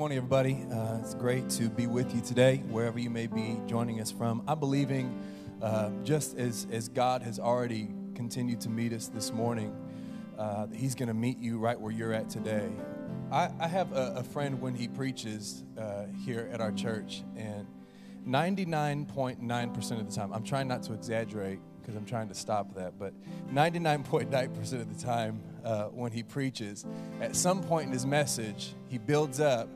[0.00, 0.64] morning, everybody.
[0.72, 4.42] Uh, it's great to be with you today, wherever you may be joining us from.
[4.48, 5.22] I'm believing,
[5.60, 9.76] uh, just as, as God has already continued to meet us this morning,
[10.38, 12.70] uh, He's going to meet you right where you're at today.
[13.30, 17.66] I, I have a, a, friend when he preaches uh, here at our church, and
[18.26, 22.98] 99.9% of the time, I'm trying not to exaggerate because I'm trying to stop that,
[22.98, 23.12] but
[23.52, 26.86] 99.9% of the time, uh, when he preaches,
[27.20, 29.68] at some point in his message, he builds up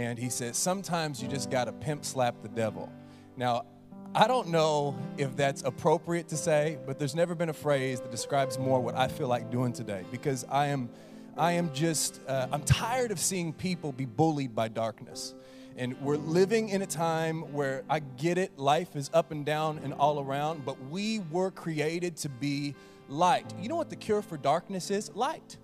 [0.00, 2.90] and he says, Sometimes you just got to pimp slap the devil.
[3.36, 3.66] Now,
[4.14, 8.10] I don't know if that's appropriate to say, but there's never been a phrase that
[8.10, 10.88] describes more what I feel like doing today because I am,
[11.36, 15.34] I am just, uh, I'm tired of seeing people be bullied by darkness.
[15.76, 19.80] And we're living in a time where I get it, life is up and down
[19.84, 22.74] and all around, but we were created to be
[23.08, 23.52] light.
[23.60, 25.14] You know what the cure for darkness is?
[25.14, 25.58] Light.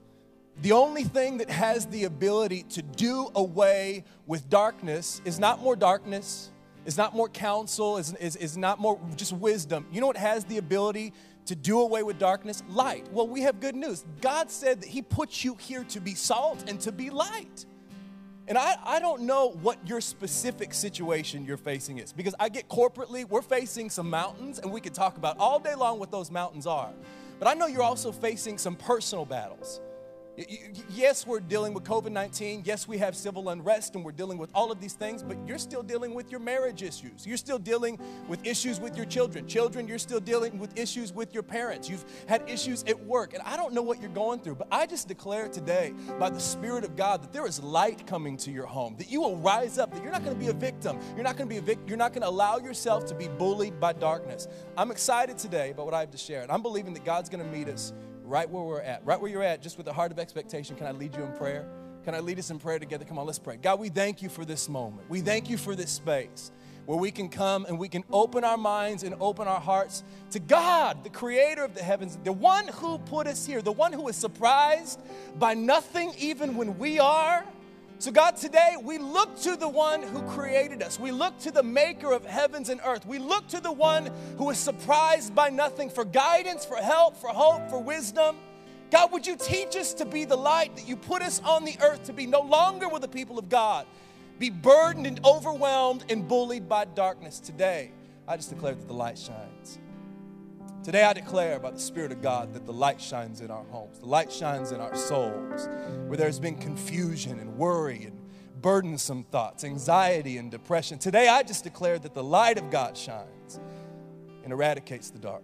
[0.63, 5.77] The only thing that has the ability to do away with darkness is not more
[5.77, 6.51] darkness,
[6.87, 9.87] is not more counsel, is, is, is not more just wisdom.
[9.93, 11.13] You know what has the ability
[11.45, 12.63] to do away with darkness?
[12.71, 13.07] Light.
[13.13, 14.05] Well, we have good news.
[14.23, 17.67] God said that He put you here to be salt and to be light.
[18.49, 22.69] And I, I don't know what your specific situation you're facing is because I get
[22.69, 26.31] corporately, we're facing some mountains, and we could talk about all day long what those
[26.31, 26.93] mountains are.
[27.41, 29.81] But I know you're also facing some personal battles.
[30.91, 32.63] Yes, we're dealing with COVID 19.
[32.67, 35.57] Yes, we have civil unrest and we're dealing with all of these things, but you're
[35.57, 37.27] still dealing with your marriage issues.
[37.27, 39.47] You're still dealing with issues with your children.
[39.47, 41.89] Children, you're still dealing with issues with your parents.
[41.89, 43.33] You've had issues at work.
[43.33, 46.41] And I don't know what you're going through, but I just declare today by the
[46.41, 49.79] Spirit of God that there is light coming to your home, that you will rise
[49.79, 50.99] up, that you're not going to be a victim.
[51.15, 51.89] You're not going to be a victim.
[51.89, 54.49] You're not going to allow yourself to be bullied by darkness.
[54.77, 57.45] I'm excited today about what I have to share, and I'm believing that God's going
[57.45, 57.95] to meet us
[58.27, 60.77] right where we're at, right where you're at, just with a heart of expectation.
[60.77, 61.67] Can I lead you in prayer?
[62.05, 63.05] Can I lead us in prayer together?
[63.05, 63.57] Come on, let's pray.
[63.57, 65.09] God, we thank you for this moment.
[65.09, 66.53] We thank you for this space
[66.87, 70.39] where we can come and we can open our minds and open our hearts to
[70.39, 74.07] God, the creator of the heavens, the one who put us here, the one who
[74.09, 75.01] is surprised
[75.37, 77.45] by nothing even when we are
[77.99, 81.01] so, God, today we look to the one who created us.
[81.01, 83.07] We look to the maker of heavens and earth.
[83.07, 87.29] We look to the one who is surprised by nothing for guidance, for help, for
[87.29, 88.37] hope, for wisdom.
[88.91, 91.77] God, would you teach us to be the light that you put us on the
[91.81, 93.87] earth to be no longer with the people of God,
[94.39, 97.93] be burdened and overwhelmed and bullied by darkness today?
[98.29, 99.56] I just declare that the light shines.
[100.87, 103.99] Today, I declare by the Spirit of God that the light shines in our homes,
[103.99, 105.69] the light shines in our souls,
[106.07, 108.17] where there's been confusion and worry and
[108.63, 111.01] burdensome thoughts, anxiety and depression.
[111.01, 113.59] Today, I just declare that the light of God shines
[114.45, 115.43] and eradicates the dark.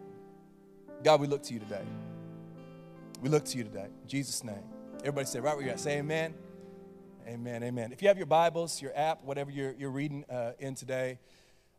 [1.03, 1.83] God, we look to you today.
[3.21, 3.89] We look to you today.
[4.01, 4.63] In Jesus' name.
[5.01, 6.35] Everybody say, right where you're at, say amen.
[7.27, 7.91] Amen, amen.
[7.91, 11.19] If you have your Bibles, your app, whatever you're, you're reading uh, in today,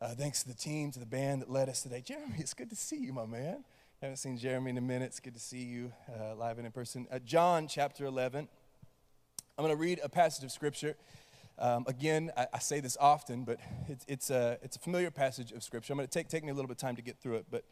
[0.03, 2.01] uh, thanks to the team, to the band that led us today.
[2.01, 3.63] Jeremy, it's good to see you, my man.
[4.01, 5.05] Haven't seen Jeremy in a minute.
[5.05, 7.07] It's good to see you uh, live and in person.
[7.09, 8.49] Uh, John chapter 11.
[9.57, 10.97] I'm going to read a passage of scripture.
[11.57, 15.53] Um, again, I, I, say this often, but it's, it's, a, it's a familiar passage
[15.53, 15.93] of scripture.
[15.93, 17.45] I'm going to take, take me a little bit of time to get through it,
[17.49, 17.63] but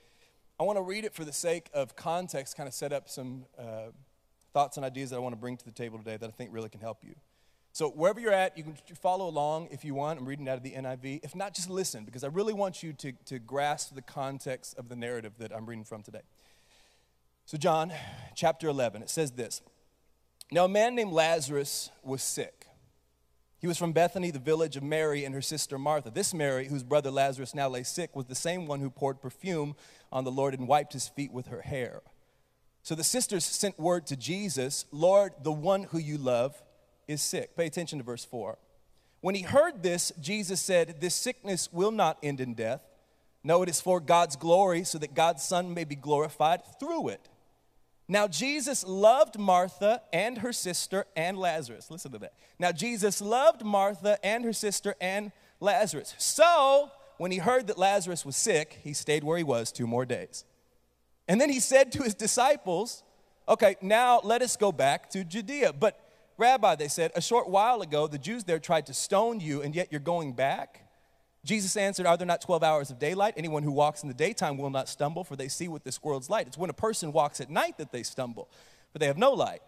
[0.57, 3.45] I want to read it for the sake of context, kind of set up some
[3.59, 3.87] uh,
[4.53, 6.51] thoughts and ideas that I want to bring to the table today that I think
[6.53, 7.15] really can help you.
[7.73, 10.19] So, wherever you're at, you can follow along if you want.
[10.19, 11.21] I'm reading out of the NIV.
[11.23, 14.89] If not, just listen, because I really want you to, to grasp the context of
[14.89, 16.21] the narrative that I'm reading from today.
[17.45, 17.93] So, John
[18.35, 19.61] chapter 11, it says this
[20.51, 22.67] Now, a man named Lazarus was sick.
[23.59, 26.09] He was from Bethany, the village of Mary and her sister Martha.
[26.09, 29.75] This Mary, whose brother Lazarus now lay sick, was the same one who poured perfume
[30.11, 32.01] on the Lord and wiped his feet with her hair.
[32.83, 36.61] So the sisters sent word to Jesus Lord, the one who you love
[37.11, 37.55] is sick.
[37.55, 38.57] Pay attention to verse 4.
[39.21, 42.81] When he heard this, Jesus said, This sickness will not end in death.
[43.43, 47.29] No, it is for God's glory, so that God's Son may be glorified through it.
[48.07, 51.89] Now, Jesus loved Martha and her sister and Lazarus.
[51.89, 52.33] Listen to that.
[52.59, 56.13] Now, Jesus loved Martha and her sister and Lazarus.
[56.17, 60.05] So, when he heard that Lazarus was sick, he stayed where he was two more
[60.05, 60.43] days.
[61.27, 63.03] And then he said to his disciples,
[63.47, 65.73] Okay, now let us go back to Judea.
[65.73, 65.99] But
[66.37, 69.75] Rabbi, they said, a short while ago the Jews there tried to stone you, and
[69.75, 70.87] yet you're going back?
[71.43, 73.33] Jesus answered, Are there not 12 hours of daylight?
[73.35, 76.29] Anyone who walks in the daytime will not stumble, for they see with this world's
[76.29, 76.47] light.
[76.47, 78.49] It's when a person walks at night that they stumble,
[78.91, 79.61] for they have no light.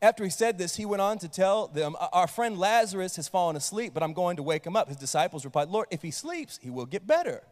[0.00, 3.54] After he said this, he went on to tell them, Our friend Lazarus has fallen
[3.54, 4.88] asleep, but I'm going to wake him up.
[4.88, 7.42] His disciples replied, Lord, if he sleeps, he will get better.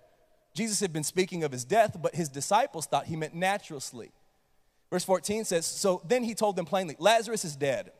[0.52, 4.12] Jesus had been speaking of his death, but his disciples thought he meant natural sleep.
[4.90, 7.92] Verse 14 says, So then he told them plainly, Lazarus is dead.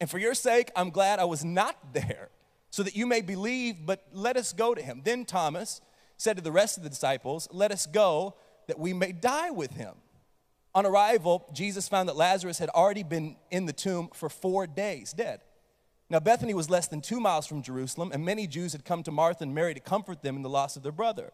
[0.00, 2.30] And for your sake, I'm glad I was not there
[2.70, 5.02] so that you may believe, but let us go to him.
[5.04, 5.80] Then Thomas
[6.16, 8.34] said to the rest of the disciples, Let us go
[8.66, 9.94] that we may die with him.
[10.74, 15.12] On arrival, Jesus found that Lazarus had already been in the tomb for four days,
[15.12, 15.40] dead.
[16.10, 19.12] Now, Bethany was less than two miles from Jerusalem, and many Jews had come to
[19.12, 21.32] Martha and Mary to comfort them in the loss of their brother.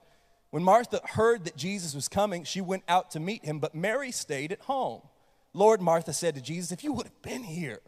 [0.50, 4.12] When Martha heard that Jesus was coming, she went out to meet him, but Mary
[4.12, 5.00] stayed at home.
[5.54, 7.80] Lord, Martha said to Jesus, If you would have been here,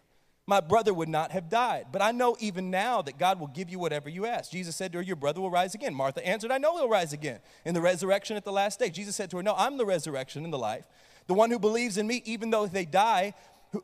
[0.46, 1.86] my brother would not have died.
[1.92, 4.50] But I know even now that God will give you whatever you ask.
[4.50, 5.94] Jesus said to her, Your brother will rise again.
[5.94, 8.90] Martha answered, I know he'll rise again in the resurrection at the last day.
[8.90, 10.84] Jesus said to her, No, I'm the resurrection and the life.
[11.28, 13.34] The one who believes in me, even though they die,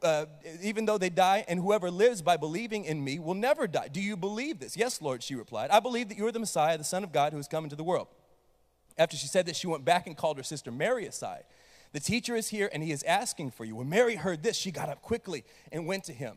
[0.02, 0.26] uh,
[0.60, 3.88] even though they die, and whoever lives by believing in me will never die.
[3.88, 4.76] Do you believe this?
[4.76, 5.70] Yes, Lord, she replied.
[5.70, 7.76] I believe that you are the Messiah, the Son of God, who has come into
[7.76, 8.08] the world.
[8.98, 11.44] After she said that, she went back and called her sister Mary aside.
[11.92, 13.76] The teacher is here, and he is asking for you.
[13.76, 16.36] When Mary heard this, she got up quickly and went to him.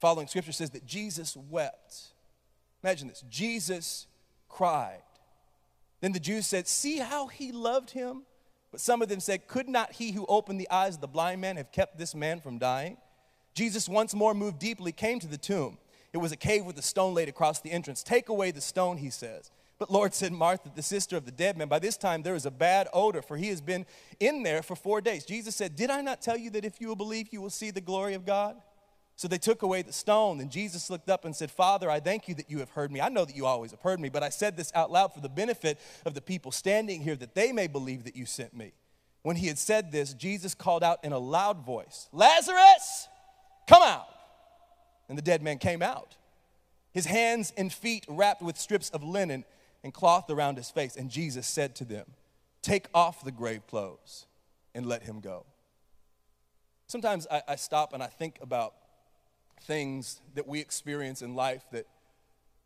[0.00, 2.12] Following scripture says that Jesus wept.
[2.82, 4.06] Imagine this Jesus
[4.48, 5.02] cried.
[6.00, 8.22] Then the Jews said, See how he loved him?
[8.70, 11.40] But some of them said, Could not he who opened the eyes of the blind
[11.40, 12.98] man have kept this man from dying?
[13.54, 15.78] Jesus, once more moved deeply, came to the tomb.
[16.12, 18.02] It was a cave with a stone laid across the entrance.
[18.02, 19.50] Take away the stone, he says.
[19.78, 22.46] But Lord said, Martha, the sister of the dead man, by this time there is
[22.46, 23.84] a bad odor, for he has been
[24.20, 25.24] in there for four days.
[25.24, 27.70] Jesus said, Did I not tell you that if you will believe, you will see
[27.70, 28.56] the glory of God?
[29.16, 30.40] So they took away the stone.
[30.40, 33.00] And Jesus looked up and said, Father, I thank you that you have heard me.
[33.00, 35.20] I know that you always have heard me, but I said this out loud for
[35.20, 38.72] the benefit of the people standing here, that they may believe that you sent me.
[39.22, 43.08] When he had said this, Jesus called out in a loud voice, Lazarus,
[43.66, 44.06] come out.
[45.08, 46.16] And the dead man came out,
[46.92, 49.44] his hands and feet wrapped with strips of linen
[49.82, 50.96] and cloth around his face.
[50.96, 52.06] And Jesus said to them,
[52.60, 54.26] Take off the grave clothes
[54.74, 55.46] and let him go.
[56.88, 58.74] Sometimes I, I stop and I think about
[59.62, 61.86] things that we experience in life that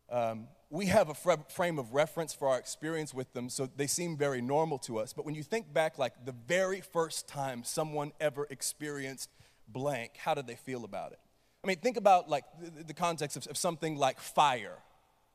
[0.09, 4.17] um, we have a frame of reference for our experience with them, so they seem
[4.17, 5.13] very normal to us.
[5.13, 9.29] But when you think back, like the very first time someone ever experienced
[9.67, 11.19] blank, how did they feel about it?
[11.63, 14.77] I mean, think about like the, the context of, of something like fire,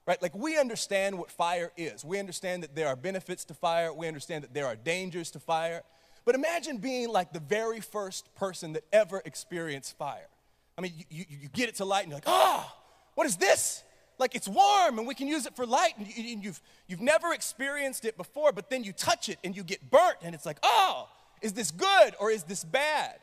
[0.06, 0.20] right?
[0.20, 2.04] Like we understand what fire is.
[2.04, 3.92] We understand that there are benefits to fire.
[3.92, 5.82] We understand that there are dangers to fire.
[6.24, 10.28] But imagine being like the very first person that ever experienced fire.
[10.76, 12.70] I mean, you, you, you get it to light and you're like, oh,
[13.14, 13.82] what is this?
[14.18, 18.04] Like it's warm and we can use it for light and you've, you've never experienced
[18.04, 21.08] it before, but then you touch it and you get burnt and it's like, oh,
[21.42, 23.16] is this good or is this bad?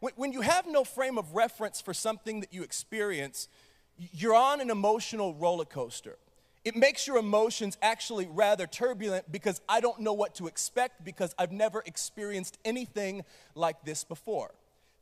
[0.00, 3.48] When, when you have no frame of reference for something that you experience,
[3.96, 6.18] you're on an emotional roller coaster.
[6.64, 11.34] It makes your emotions actually rather turbulent because I don't know what to expect because
[11.36, 13.24] I've never experienced anything
[13.54, 14.52] like this before.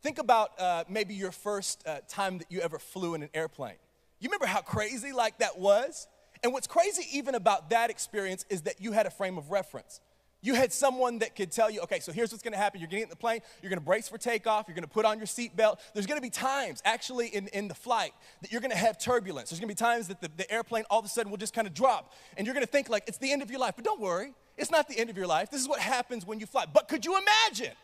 [0.02, 3.76] Think about uh, maybe your first uh, time that you ever flew in an airplane.
[4.19, 6.08] You remember how crazy like that was?
[6.43, 10.01] And what's crazy even about that experience is that you had a frame of reference.
[10.43, 12.81] You had someone that could tell you, okay, so here's what's gonna happen.
[12.81, 15.27] You're getting in the plane, you're gonna brace for takeoff, you're gonna put on your
[15.27, 15.81] seatbelt.
[15.93, 19.51] There's gonna be times, actually, in, in the flight that you're gonna have turbulence.
[19.51, 21.67] There's gonna be times that the, the airplane all of a sudden will just kind
[21.67, 23.74] of drop, and you're gonna think like it's the end of your life.
[23.77, 25.51] But don't worry, it's not the end of your life.
[25.51, 26.65] This is what happens when you fly.
[26.72, 27.74] But could you imagine?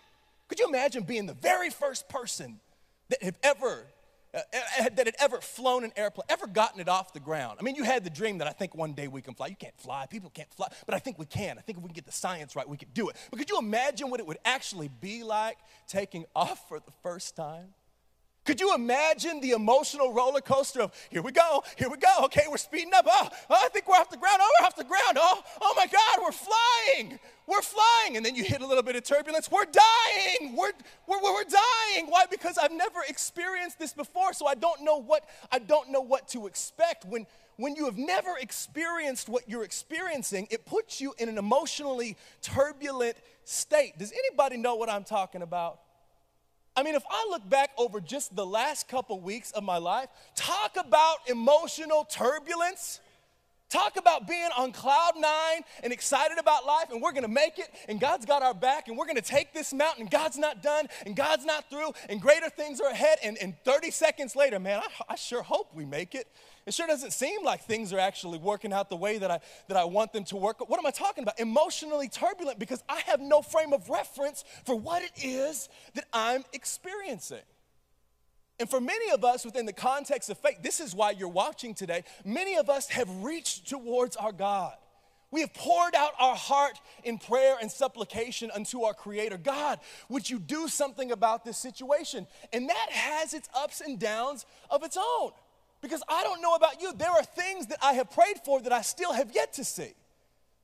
[0.49, 2.61] Could you imagine being the very first person
[3.09, 3.87] that had ever
[4.35, 4.41] uh,
[4.81, 7.57] uh, that had ever flown an airplane, ever gotten it off the ground.
[7.59, 9.47] I mean, you had the dream that I think one day we can fly.
[9.47, 11.57] You can't fly, people can't fly, but I think we can.
[11.57, 13.17] I think if we can get the science right, we could do it.
[13.31, 15.57] But could you imagine what it would actually be like
[15.89, 17.69] taking off for the first time?
[18.47, 22.45] Could you imagine the emotional roller coaster of here we go, here we go, okay,
[22.49, 23.05] we're speeding up.
[23.09, 24.39] Oh, oh, I think we're off the ground.
[24.41, 25.17] Oh, we're off the ground.
[25.17, 27.19] Oh, oh my God, we're flying.
[27.49, 28.17] We're flying.
[28.17, 29.51] And then you hit a little bit of turbulence.
[29.51, 30.57] We're dying.
[30.57, 30.73] We're,
[31.09, 32.07] we're, we're dying.
[32.07, 32.27] Why?
[32.31, 36.29] Because I've never experienced this before, so I don't know what I don't know what
[36.29, 37.05] to expect.
[37.05, 37.27] When
[37.57, 43.17] when you have never experienced what you're experiencing, it puts you in an emotionally turbulent
[43.45, 43.99] state.
[43.99, 45.81] Does anybody know what I'm talking about?
[46.77, 50.11] I mean, if I look back over just the last couple weeks of my life,
[50.35, 53.01] talk about emotional turbulence.
[53.69, 57.69] Talk about being on cloud nine and excited about life, and we're gonna make it,
[57.89, 61.17] and God's got our back, and we're gonna take this mountain, God's not done, and
[61.17, 63.19] God's not through, and greater things are ahead.
[63.25, 66.29] And, and 30 seconds later, man, I, I sure hope we make it.
[66.67, 69.77] It sure doesn't seem like things are actually working out the way that I, that
[69.77, 70.69] I want them to work.
[70.69, 71.39] What am I talking about?
[71.39, 76.45] Emotionally turbulent because I have no frame of reference for what it is that I'm
[76.53, 77.43] experiencing.
[78.59, 81.73] And for many of us within the context of faith, this is why you're watching
[81.73, 82.03] today.
[82.25, 84.75] Many of us have reached towards our God.
[85.31, 89.39] We have poured out our heart in prayer and supplication unto our Creator.
[89.39, 92.27] God, would you do something about this situation?
[92.53, 95.33] And that has its ups and downs of its own.
[95.87, 98.73] Because I don't know about you, there are things that I have prayed for that
[98.73, 99.95] I still have yet to see.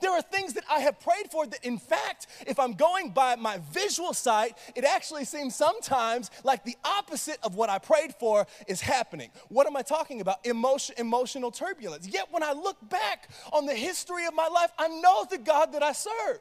[0.00, 3.36] There are things that I have prayed for that, in fact, if I'm going by
[3.36, 8.48] my visual sight, it actually seems sometimes like the opposite of what I prayed for
[8.66, 9.30] is happening.
[9.48, 10.44] What am I talking about?
[10.44, 12.08] Emotion, emotional turbulence.
[12.08, 15.72] Yet when I look back on the history of my life, I know the God
[15.74, 16.40] that I serve.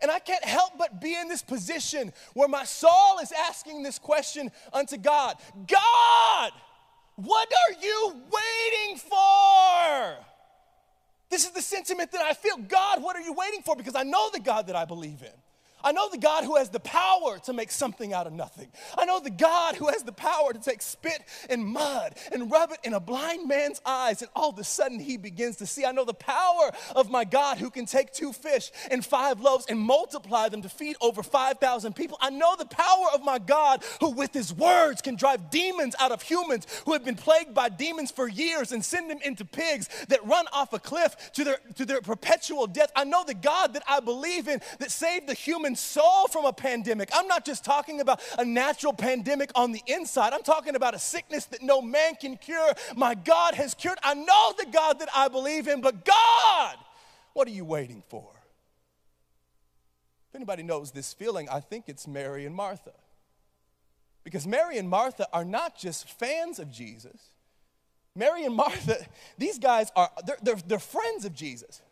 [0.00, 3.98] And I can't help but be in this position where my soul is asking this
[3.98, 5.34] question unto God
[5.66, 6.52] God,
[7.18, 10.24] what are you waiting for?
[11.30, 12.56] This is the sentiment that I feel.
[12.56, 13.74] God, what are you waiting for?
[13.74, 15.32] Because I know the God that I believe in.
[15.82, 18.68] I know the God who has the power to make something out of nothing.
[18.96, 22.72] I know the God who has the power to take spit and mud and rub
[22.72, 25.84] it in a blind man's eyes, and all of a sudden he begins to see.
[25.84, 29.66] I know the power of my God who can take two fish and five loaves
[29.68, 32.18] and multiply them to feed over 5,000 people.
[32.20, 36.10] I know the power of my God who, with his words, can drive demons out
[36.10, 39.88] of humans who have been plagued by demons for years and send them into pigs
[40.08, 42.90] that run off a cliff to their, to their perpetual death.
[42.96, 46.46] I know the God that I believe in that saved the human human soul from
[46.46, 47.10] a pandemic.
[47.12, 50.98] I'm not just talking about a natural pandemic on the inside, I'm talking about a
[50.98, 52.72] sickness that no man can cure.
[52.96, 53.98] My God has cured.
[54.02, 56.76] I know the God that I believe in, but God,
[57.34, 58.30] what are you waiting for?
[60.30, 62.92] If anybody knows this feeling, I think it's Mary and Martha.
[64.24, 67.30] Because Mary and Martha are not just fans of Jesus.
[68.14, 68.96] Mary and Martha,
[69.38, 71.82] these guys are, they're, they're, they're friends of Jesus.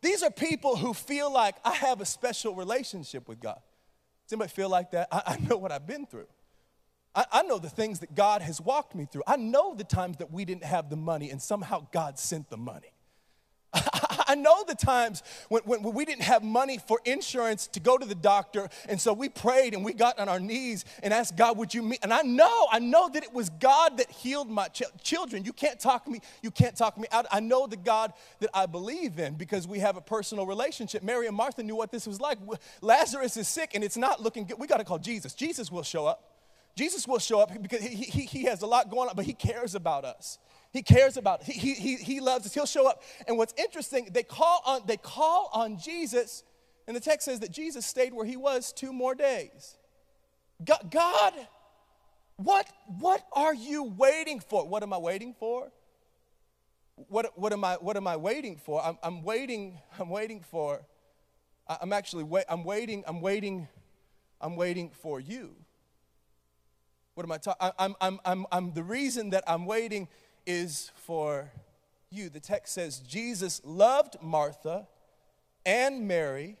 [0.00, 3.60] These are people who feel like I have a special relationship with God.
[4.26, 5.08] Does anybody feel like that?
[5.10, 6.26] I, I know what I've been through.
[7.14, 9.22] I, I know the things that God has walked me through.
[9.26, 12.56] I know the times that we didn't have the money and somehow God sent the
[12.56, 12.92] money.
[14.28, 18.06] I know the times when, when, we didn't have money for insurance to go to
[18.06, 21.56] the doctor, and so we prayed and we got on our knees and asked God,
[21.56, 24.68] "Would you meet?" And I know, I know that it was God that healed my
[24.68, 25.44] ch- children.
[25.44, 27.26] You can't talk me, you can't talk me out.
[27.32, 31.02] I know the God that I believe in because we have a personal relationship.
[31.02, 32.38] Mary and Martha knew what this was like.
[32.82, 34.58] Lazarus is sick and it's not looking good.
[34.58, 35.34] We got to call Jesus.
[35.34, 36.24] Jesus will show up.
[36.76, 39.32] Jesus will show up because he, he, he has a lot going on, but he
[39.32, 40.38] cares about us.
[40.72, 41.54] He cares about it.
[41.54, 42.54] He, he, he loves us.
[42.54, 43.02] He'll show up.
[43.26, 46.44] And what's interesting, they call on, they call on Jesus,
[46.86, 49.76] and the text says that Jesus stayed where he was two more days.
[50.64, 51.32] God, God
[52.38, 54.66] what, what are you waiting for?
[54.66, 55.72] What am I waiting for?
[57.08, 58.80] What, what, am, I, what am I waiting for?
[58.80, 60.86] I'm, I'm waiting, I'm waiting for,
[61.66, 63.66] I'm actually, wait, I'm waiting, I'm waiting,
[64.40, 65.56] I'm waiting for you.
[67.14, 67.70] What am I talking?
[67.76, 70.06] I'm, I'm, I'm, I'm, the reason that I'm waiting
[70.48, 71.52] is for
[72.10, 72.30] you.
[72.30, 74.88] The text says Jesus loved Martha
[75.64, 76.56] and Mary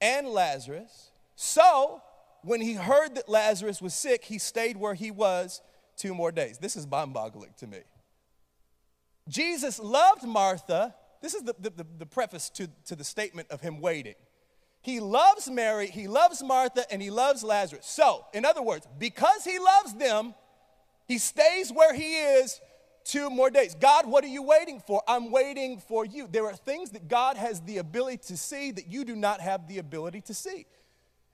[0.00, 1.10] and Lazarus.
[1.34, 2.00] So,
[2.42, 5.60] when he heard that Lazarus was sick, he stayed where he was
[5.96, 6.58] two more days.
[6.58, 7.80] This is mind boggling to me.
[9.28, 10.94] Jesus loved Martha.
[11.20, 14.14] This is the, the, the, preface to, to the statement of him waiting.
[14.80, 17.84] He loves Mary, he loves Martha, and he loves Lazarus.
[17.84, 20.34] So, in other words, because he loves them,
[21.08, 22.60] he stays where he is
[23.08, 23.74] two more days.
[23.74, 25.02] God, what are you waiting for?
[25.08, 26.28] I'm waiting for you.
[26.30, 29.66] There are things that God has the ability to see that you do not have
[29.66, 30.66] the ability to see.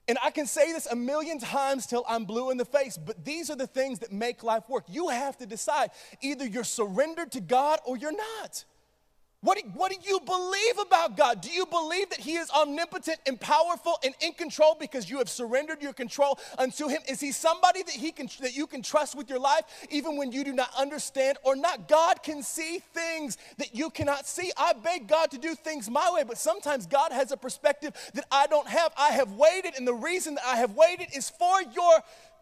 [0.07, 3.25] And I can say this a million times till I'm blue in the face, but
[3.25, 4.85] these are the things that make life work.
[4.87, 5.89] You have to decide
[6.21, 8.65] either you're surrendered to God or you're not.
[9.45, 11.39] What do, what do you believe about God?
[11.39, 15.29] Do you believe that He is omnipotent and powerful and in control because you have
[15.29, 17.03] surrendered your control unto Him?
[17.07, 20.31] Is He somebody that, he can, that you can trust with your life even when
[20.31, 21.87] you do not understand or not?
[21.87, 24.51] God can see things that you cannot see.
[24.57, 28.25] I beg God to do things my way, but sometimes God has a perspective that
[28.31, 28.93] I don't have.
[28.97, 32.01] I have waited, and the reason that I have waited is for your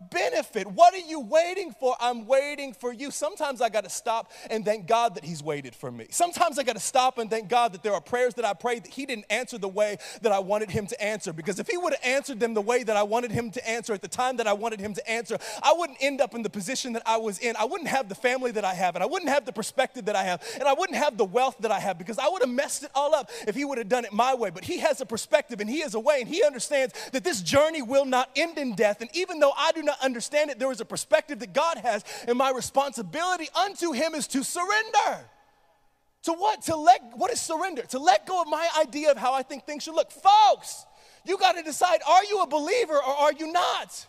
[0.10, 0.68] benefit.
[0.68, 1.96] What are you waiting for?
[2.00, 3.12] I'm waiting for you.
[3.12, 6.08] Sometimes I got to stop and thank God that He's waited for me.
[6.10, 8.84] Sometimes I got to stop and thank God that there are prayers that I prayed
[8.86, 11.34] that He didn't answer the way that I wanted Him to answer.
[11.34, 13.94] Because if He would have answered them the way that I wanted Him to answer
[13.94, 16.50] at the time that I wanted Him to answer, I wouldn't end up in the
[16.50, 17.56] position that I was in.
[17.56, 20.16] I wouldn't have the family that I have, and I wouldn't have the perspective that
[20.16, 22.52] I have, and I wouldn't have the wealth that I have because I would have
[22.52, 24.50] messed it all up if He would have done it my way.
[24.50, 27.42] But He has a perspective and He has a way, and He understands that this
[27.42, 29.02] journey will not end in death.
[29.02, 31.78] And even though I do not not understand it, there is a perspective that God
[31.78, 35.30] has, and my responsibility unto Him is to surrender.
[36.24, 36.62] To what?
[36.64, 37.84] To let, what is surrender?
[37.84, 40.12] To let go of my idea of how I think things should look.
[40.12, 40.86] Folks,
[41.26, 44.08] you got to decide are you a believer or are you not?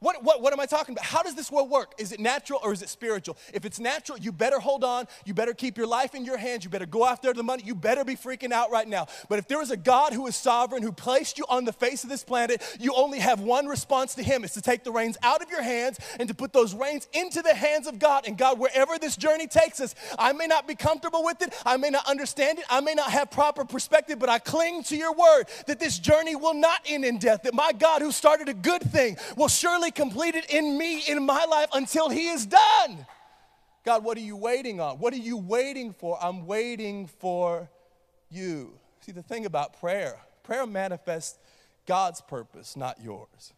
[0.00, 1.04] What, what, what am I talking about?
[1.04, 1.92] How does this world work?
[1.98, 3.36] Is it natural or is it spiritual?
[3.52, 5.06] If it's natural, you better hold on.
[5.24, 6.64] You better keep your life in your hands.
[6.64, 7.62] You better go after the money.
[7.64, 9.06] You better be freaking out right now.
[9.28, 12.04] But if there is a God who is sovereign, who placed you on the face
[12.04, 14.44] of this planet, you only have one response to Him.
[14.44, 17.42] is to take the reins out of your hands and to put those reins into
[17.42, 18.26] the hands of God.
[18.26, 21.54] And God, wherever this journey takes us, I may not be comfortable with it.
[21.64, 22.64] I may not understand it.
[22.68, 26.36] I may not have proper perspective, but I cling to your word that this journey
[26.36, 27.42] will not end in death.
[27.42, 31.44] That my God, who started a good thing, will surely completed in me, in my
[31.44, 33.06] life, until He is done.
[33.84, 34.98] God, what are you waiting on?
[34.98, 36.18] What are you waiting for?
[36.22, 37.70] I'm waiting for
[38.30, 38.78] you.
[39.00, 41.38] See, the thing about prayer, prayer manifests
[41.86, 43.52] God's purpose, not yours.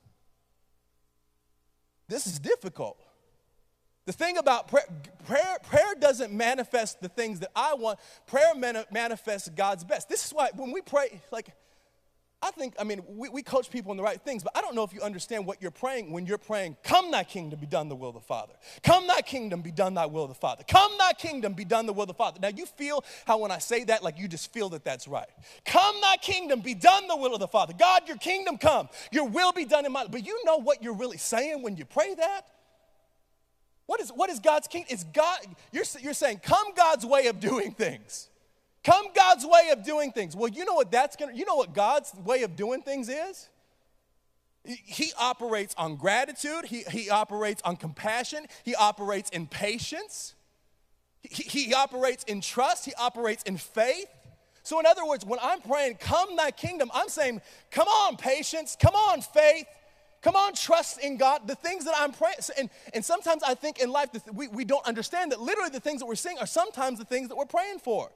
[2.08, 2.98] This is difficult.
[4.06, 4.86] The thing about prayer,
[5.26, 7.98] prayer, prayer doesn't manifest the things that I want.
[8.26, 8.54] Prayer
[8.90, 10.08] manifests God's best.
[10.08, 11.50] This is why when we pray, like,
[12.40, 14.76] I think, I mean, we, we coach people in the right things, but I don't
[14.76, 17.88] know if you understand what you're praying when you're praying, Come thy kingdom be done
[17.88, 18.52] the will of the Father.
[18.84, 20.62] Come thy kingdom be done thy will of the Father.
[20.68, 22.38] Come thy kingdom be done the will of the Father.
[22.40, 25.26] Now, you feel how when I say that, like you just feel that that's right.
[25.64, 27.74] Come thy kingdom be done the will of the Father.
[27.76, 28.88] God, your kingdom come.
[29.10, 31.84] Your will be done in my But you know what you're really saying when you
[31.84, 32.42] pray that?
[33.86, 34.88] What is, what is God's kingdom?
[34.90, 35.38] It's God,
[35.72, 38.28] you're, you're saying, Come God's way of doing things.
[38.84, 40.36] Come God's way of doing things.
[40.36, 43.08] Well, you know what that's going to, you know what God's way of doing things
[43.08, 43.48] is?
[44.64, 50.34] He operates on gratitude, he, he operates on compassion, he operates in patience,
[51.22, 54.08] he, he operates in trust, he operates in faith.
[54.62, 58.76] So, in other words, when I'm praying, come thy kingdom, I'm saying, come on, patience,
[58.78, 59.66] come on, faith,
[60.20, 61.46] Come on, trust in God.
[61.46, 64.84] The things that I'm praying, and, and sometimes I think in life we, we don't
[64.86, 67.78] understand that literally the things that we're saying are sometimes the things that we're praying
[67.78, 68.10] for.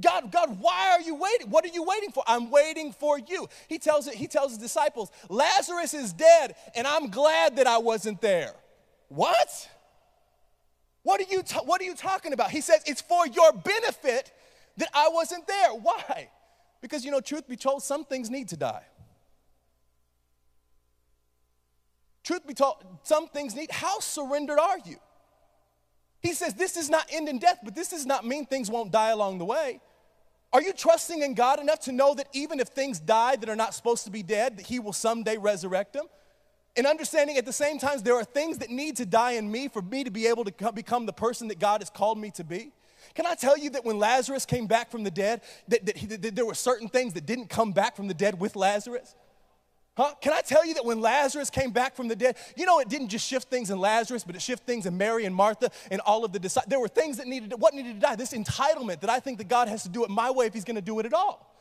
[0.00, 1.48] God, God, why are you waiting?
[1.48, 2.22] What are you waiting for?
[2.26, 3.48] I'm waiting for you.
[3.66, 7.78] He tells it, he tells his disciples, Lazarus is dead, and I'm glad that I
[7.78, 8.52] wasn't there.
[9.08, 9.70] What?
[11.02, 12.50] What are you what are you talking about?
[12.50, 14.32] He says it's for your benefit
[14.76, 15.70] that I wasn't there.
[15.70, 16.28] Why?
[16.82, 18.82] Because you know, truth be told, some things need to die.
[22.22, 23.70] Truth be told, some things need.
[23.70, 24.96] How surrendered are you?
[26.20, 28.90] He says this does not end in death, but this does not mean things won't
[28.90, 29.80] die along the way.
[30.56, 33.56] Are you trusting in God enough to know that even if things die that are
[33.56, 36.06] not supposed to be dead, that He will someday resurrect them?
[36.78, 39.68] And understanding at the same time, there are things that need to die in me
[39.68, 42.42] for me to be able to become the person that God has called me to
[42.42, 42.72] be.
[43.14, 46.06] Can I tell you that when Lazarus came back from the dead, that, that, he,
[46.06, 49.14] that there were certain things that didn't come back from the dead with Lazarus?
[49.96, 50.12] Huh?
[50.20, 52.88] Can I tell you that when Lazarus came back from the dead, you know, it
[52.88, 56.02] didn't just shift things in Lazarus, but it shifted things in Mary and Martha and
[56.02, 56.68] all of the disciples.
[56.68, 58.14] There were things that needed, what needed to die?
[58.14, 60.64] This entitlement that I think that God has to do it my way if He's
[60.64, 61.55] going to do it at all.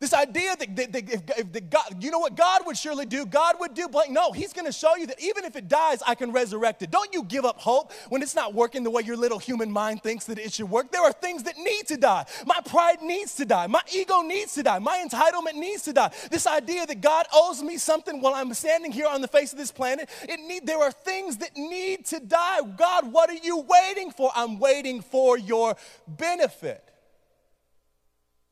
[0.00, 3.04] This idea that, that, that if, if the God, you know what God would surely
[3.04, 3.26] do?
[3.26, 4.10] God would do blank.
[4.10, 6.90] No, He's gonna show you that even if it dies, I can resurrect it.
[6.90, 10.02] Don't you give up hope when it's not working the way your little human mind
[10.02, 10.90] thinks that it should work.
[10.90, 12.24] There are things that need to die.
[12.46, 13.66] My pride needs to die.
[13.66, 14.78] My ego needs to die.
[14.78, 16.10] My entitlement needs to die.
[16.30, 19.58] This idea that God owes me something while I'm standing here on the face of
[19.58, 22.60] this planet, it need, there are things that need to die.
[22.78, 24.30] God, what are you waiting for?
[24.34, 25.76] I'm waiting for your
[26.08, 26.89] benefit.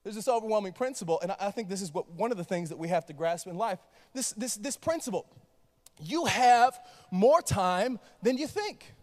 [0.09, 2.79] There's this overwhelming principle, and I think this is what one of the things that
[2.79, 3.79] we have to grasp in life.
[4.14, 5.27] This, this, this principle.
[6.01, 8.94] You have more time than you think.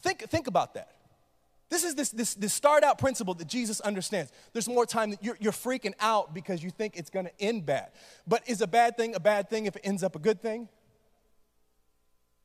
[0.00, 0.96] Think, think about that.
[1.68, 4.32] This is this, this, this start out principle that Jesus understands.
[4.52, 7.92] There's more time that you're, you're freaking out because you think it's gonna end bad.
[8.26, 10.68] But is a bad thing a bad thing if it ends up a good thing?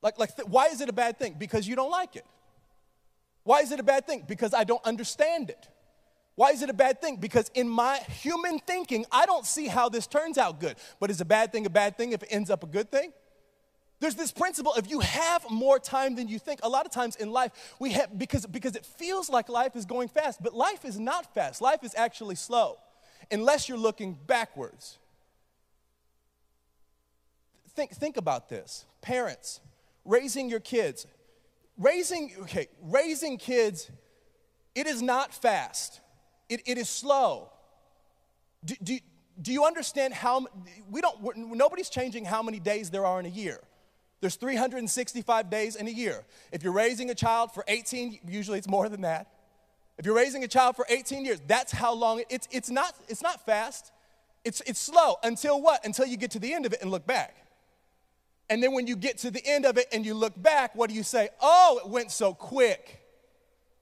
[0.03, 1.36] Like, like th- why is it a bad thing?
[1.39, 2.27] Because you don't like it.
[3.43, 4.23] Why is it a bad thing?
[4.27, 5.67] Because I don't understand it.
[6.38, 7.15] Why is it a bad thing?
[7.15, 10.76] Because in my human thinking, I don't see how this turns out good.
[11.00, 13.12] But is a bad thing a bad thing if it ends up a good thing?
[14.00, 16.60] There's this principle if you have more time than you think.
[16.62, 19.86] A lot of times in life, we have because, because it feels like life is
[19.86, 21.60] going fast, but life is not fast.
[21.60, 22.78] Life is actually slow,
[23.32, 25.00] unless you're looking backwards.
[27.73, 28.86] Think, think about this.
[29.02, 29.60] Parents,
[30.06, 31.08] raising your kids.
[31.80, 33.89] Raising, okay, raising kids,
[34.76, 36.02] it is not fast.
[36.49, 37.49] It, it is slow.
[38.63, 38.99] Do, do,
[39.41, 40.47] do you understand how,
[40.89, 43.60] we don't, nobody's changing how many days there are in a year.
[44.19, 46.25] There's 365 days in a year.
[46.51, 49.27] If you're raising a child for 18, usually it's more than that.
[49.97, 52.95] If you're raising a child for 18 years, that's how long it, it's, it's, not,
[53.07, 53.91] it's not fast.
[54.43, 55.86] It's, it's slow until what?
[55.86, 57.36] Until you get to the end of it and look back.
[58.49, 60.89] And then when you get to the end of it and you look back, what
[60.89, 61.29] do you say?
[61.41, 63.03] Oh, it went so quick.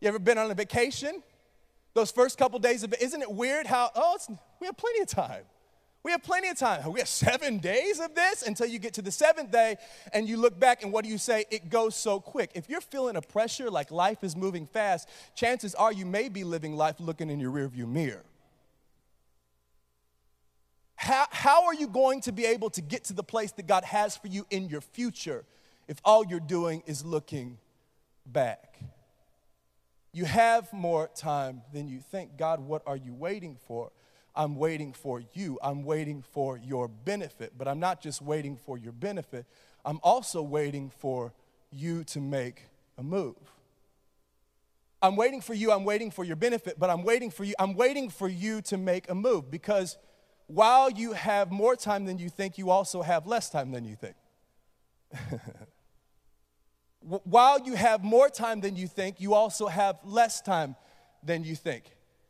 [0.02, 1.22] You ever been on a vacation?
[1.96, 4.18] Those first couple days of it, isn't it weird how, oh,
[4.60, 5.44] we have plenty of time.
[6.04, 6.92] We have plenty of time.
[6.92, 9.78] We have seven days of this until you get to the seventh day
[10.14, 11.46] and you look back and what do you say?
[11.50, 12.52] It goes so quick.
[12.54, 16.44] If you're feeling a pressure like life is moving fast, chances are you may be
[16.44, 18.26] living life looking in your rearview mirror.
[20.96, 23.86] How, how are you going to be able to get to the place that God
[23.86, 25.46] has for you in your future
[25.88, 27.58] if all you're doing is looking
[28.26, 28.80] back?
[30.16, 32.38] You have more time than you think.
[32.38, 33.92] God, what are you waiting for?
[34.34, 35.60] I'm waiting for you.
[35.62, 37.52] I'm waiting for your benefit.
[37.58, 39.46] But I'm not just waiting for your benefit,
[39.84, 41.34] I'm also waiting for
[41.70, 42.62] you to make
[42.98, 43.36] a move.
[45.02, 47.74] I'm waiting for you, I'm waiting for your benefit, but I'm waiting for you, I'm
[47.74, 49.98] waiting for you to make a move because
[50.48, 53.98] while you have more time than you think, you also have less time than you
[53.98, 54.16] think.
[57.06, 60.76] while you have more time than you think, you also have less time
[61.24, 61.84] than you think.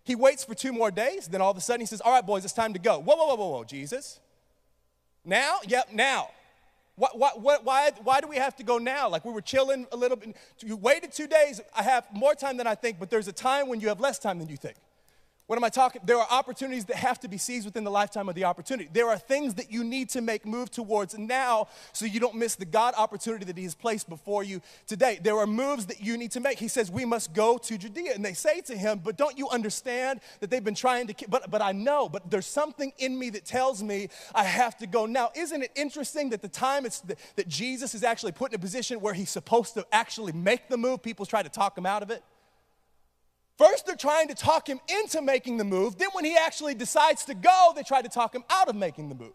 [0.04, 2.26] He waits for two more days, then all of a sudden he says, All right,
[2.26, 3.00] boys, it's time to go.
[3.00, 4.20] Whoa, whoa, whoa, whoa, whoa, Jesus.
[5.24, 5.60] Now?
[5.66, 6.30] Yep, now.
[6.96, 9.10] Why, why, why, why do we have to go now?
[9.10, 10.36] Like we were chilling a little bit.
[10.60, 11.60] You waited two days.
[11.76, 14.18] I have more time than I think, but there's a time when you have less
[14.18, 14.76] time than you think.
[15.48, 16.02] What am I talking?
[16.04, 18.90] There are opportunities that have to be seized within the lifetime of the opportunity.
[18.92, 22.56] There are things that you need to make move towards now so you don't miss
[22.56, 25.20] the God opportunity that He has placed before you today.
[25.22, 26.58] There are moves that you need to make.
[26.58, 28.14] He says, We must go to Judea.
[28.16, 31.52] And they say to him, But don't you understand that they've been trying to, but,
[31.52, 35.06] but I know, but there's something in me that tells me I have to go
[35.06, 35.30] now.
[35.36, 39.00] Isn't it interesting that the time it's that Jesus is actually put in a position
[39.00, 42.10] where He's supposed to actually make the move, people try to talk Him out of
[42.10, 42.24] it?
[43.58, 45.98] First, they're trying to talk him into making the move.
[45.98, 49.10] Then, when he actually decides to go, they try to talk him out of making
[49.10, 49.34] the move.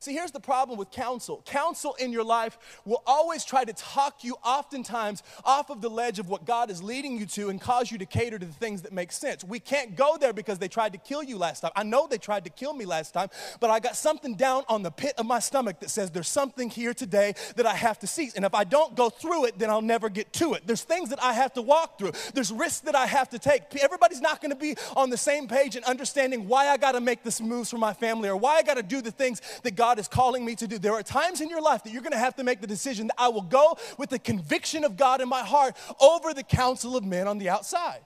[0.00, 1.42] See, here's the problem with counsel.
[1.44, 6.20] Counsel in your life will always try to talk you, oftentimes, off of the ledge
[6.20, 8.82] of what God is leading you to and cause you to cater to the things
[8.82, 9.42] that make sense.
[9.42, 11.72] We can't go there because they tried to kill you last time.
[11.74, 14.84] I know they tried to kill me last time, but I got something down on
[14.84, 18.06] the pit of my stomach that says there's something here today that I have to
[18.06, 18.34] seize.
[18.34, 20.62] And if I don't go through it, then I'll never get to it.
[20.64, 23.62] There's things that I have to walk through, there's risks that I have to take.
[23.82, 27.00] Everybody's not going to be on the same page and understanding why I got to
[27.00, 29.74] make this moves for my family or why I got to do the things that
[29.74, 30.78] God God is calling me to do.
[30.78, 33.06] There are times in your life that you're going to have to make the decision
[33.06, 36.94] that I will go with the conviction of God in my heart over the counsel
[36.94, 38.00] of men on the outside.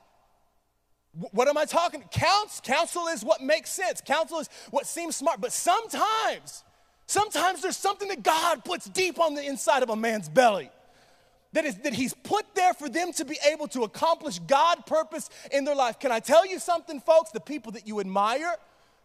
[1.32, 2.04] What am I talking?
[2.12, 4.00] Counts, counsel is what makes sense.
[4.00, 5.40] Counsel is what seems smart.
[5.40, 6.62] But sometimes,
[7.06, 10.70] sometimes there's something that God puts deep on the inside of a man's belly.
[11.52, 15.30] That is that he's put there for them to be able to accomplish God purpose
[15.50, 15.98] in their life.
[15.98, 17.32] Can I tell you something, folks?
[17.32, 18.54] The people that you admire,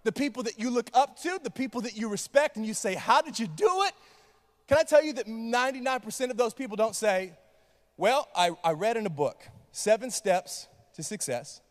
[0.04, 2.96] the people that you look up to, the people that you respect, and you say,
[2.96, 3.94] How did you do it?
[4.68, 7.32] Can I tell you that 99% of those people don't say,
[7.98, 11.62] Well, I, I read in a book, Seven Steps to Success.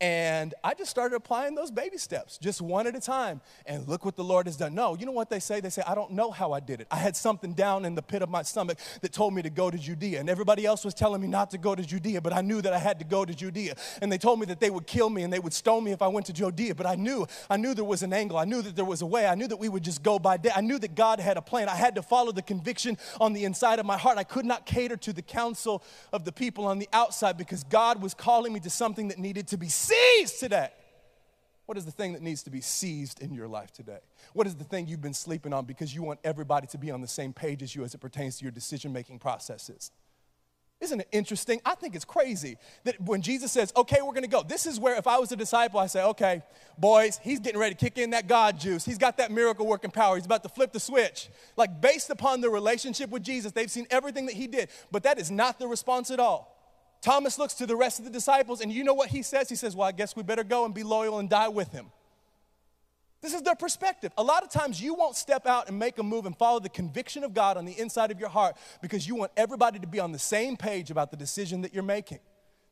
[0.00, 3.40] And I just started applying those baby steps, just one at a time.
[3.66, 4.72] And look what the Lord has done.
[4.72, 5.60] No, you know what they say?
[5.60, 6.86] They say, I don't know how I did it.
[6.90, 9.72] I had something down in the pit of my stomach that told me to go
[9.72, 10.20] to Judea.
[10.20, 12.72] And everybody else was telling me not to go to Judea, but I knew that
[12.72, 13.74] I had to go to Judea.
[14.00, 16.00] And they told me that they would kill me and they would stone me if
[16.00, 16.76] I went to Judea.
[16.76, 18.38] But I knew, I knew there was an angle.
[18.38, 19.26] I knew that there was a way.
[19.26, 20.50] I knew that we would just go by day.
[20.54, 21.68] I knew that God had a plan.
[21.68, 24.16] I had to follow the conviction on the inside of my heart.
[24.16, 25.82] I could not cater to the counsel
[26.12, 29.48] of the people on the outside because God was calling me to something that needed
[29.48, 30.70] to be seized today?
[31.66, 33.98] What is the thing that needs to be seized in your life today?
[34.32, 37.02] What is the thing you've been sleeping on because you want everybody to be on
[37.02, 39.90] the same page as you as it pertains to your decision making processes?
[40.80, 41.60] Isn't it interesting?
[41.66, 44.96] I think it's crazy that when Jesus says, okay, we're gonna go, this is where
[44.96, 46.40] if I was a disciple, I say, okay,
[46.78, 48.84] boys, he's getting ready to kick in that God juice.
[48.84, 50.16] He's got that miracle working power.
[50.16, 51.28] He's about to flip the switch.
[51.56, 55.18] Like, based upon the relationship with Jesus, they've seen everything that he did, but that
[55.18, 56.57] is not the response at all.
[57.00, 59.48] Thomas looks to the rest of the disciples, and you know what he says?
[59.48, 61.86] He says, Well, I guess we better go and be loyal and die with him.
[63.20, 64.12] This is their perspective.
[64.16, 66.68] A lot of times you won't step out and make a move and follow the
[66.68, 69.98] conviction of God on the inside of your heart because you want everybody to be
[69.98, 72.20] on the same page about the decision that you're making.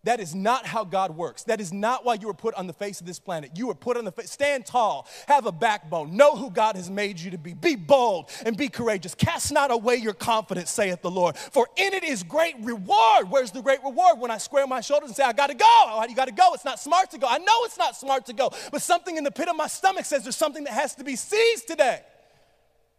[0.06, 1.42] That is not how God works.
[1.42, 3.50] That is not why you were put on the face of this planet.
[3.56, 4.30] You were put on the face.
[4.30, 7.54] Stand tall, have a backbone, know who God has made you to be.
[7.54, 9.16] Be bold and be courageous.
[9.16, 11.36] Cast not away your confidence, saith the Lord.
[11.36, 13.28] For in it is great reward.
[13.30, 14.20] Where's the great reward?
[14.20, 15.66] When I square my shoulders and say, I gotta go.
[15.66, 16.54] Oh, you gotta go.
[16.54, 17.26] It's not smart to go.
[17.28, 20.04] I know it's not smart to go, but something in the pit of my stomach
[20.04, 22.00] says there's something that has to be seized today.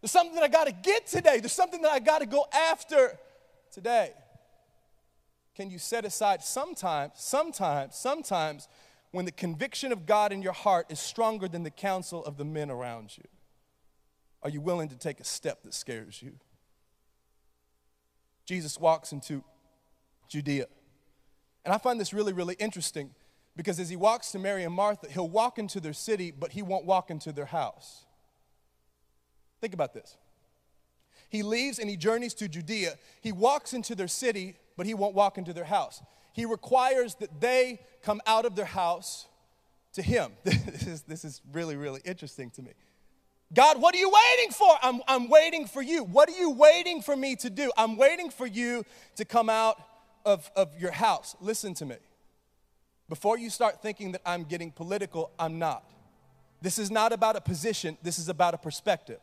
[0.02, 1.38] There's something that I gotta get today.
[1.40, 3.18] There's something that I gotta go after
[3.72, 4.12] today
[5.58, 8.68] can you set aside sometimes, sometimes, sometimes
[9.10, 12.44] when the conviction of God in your heart is stronger than the counsel of the
[12.44, 13.24] men around you?
[14.44, 16.34] Are you willing to take a step that scares you?
[18.46, 19.42] Jesus walks into
[20.28, 20.66] Judea.
[21.64, 23.10] And I find this really, really interesting
[23.56, 26.62] because as he walks to Mary and Martha, he'll walk into their city, but he
[26.62, 28.04] won't walk into their house.
[29.60, 30.16] Think about this.
[31.28, 32.94] He leaves and he journeys to Judea.
[33.20, 36.00] He walks into their city, but he won't walk into their house.
[36.32, 39.26] He requires that they come out of their house
[39.94, 40.32] to him.
[40.44, 42.70] This is, this is really, really interesting to me.
[43.52, 44.68] God, what are you waiting for?
[44.80, 46.04] I'm, I'm waiting for you.
[46.04, 47.72] What are you waiting for me to do?
[47.76, 48.84] I'm waiting for you
[49.16, 49.82] to come out
[50.24, 51.34] of, of your house.
[51.40, 51.96] Listen to me.
[53.08, 55.84] Before you start thinking that I'm getting political, I'm not.
[56.62, 59.18] This is not about a position, this is about a perspective.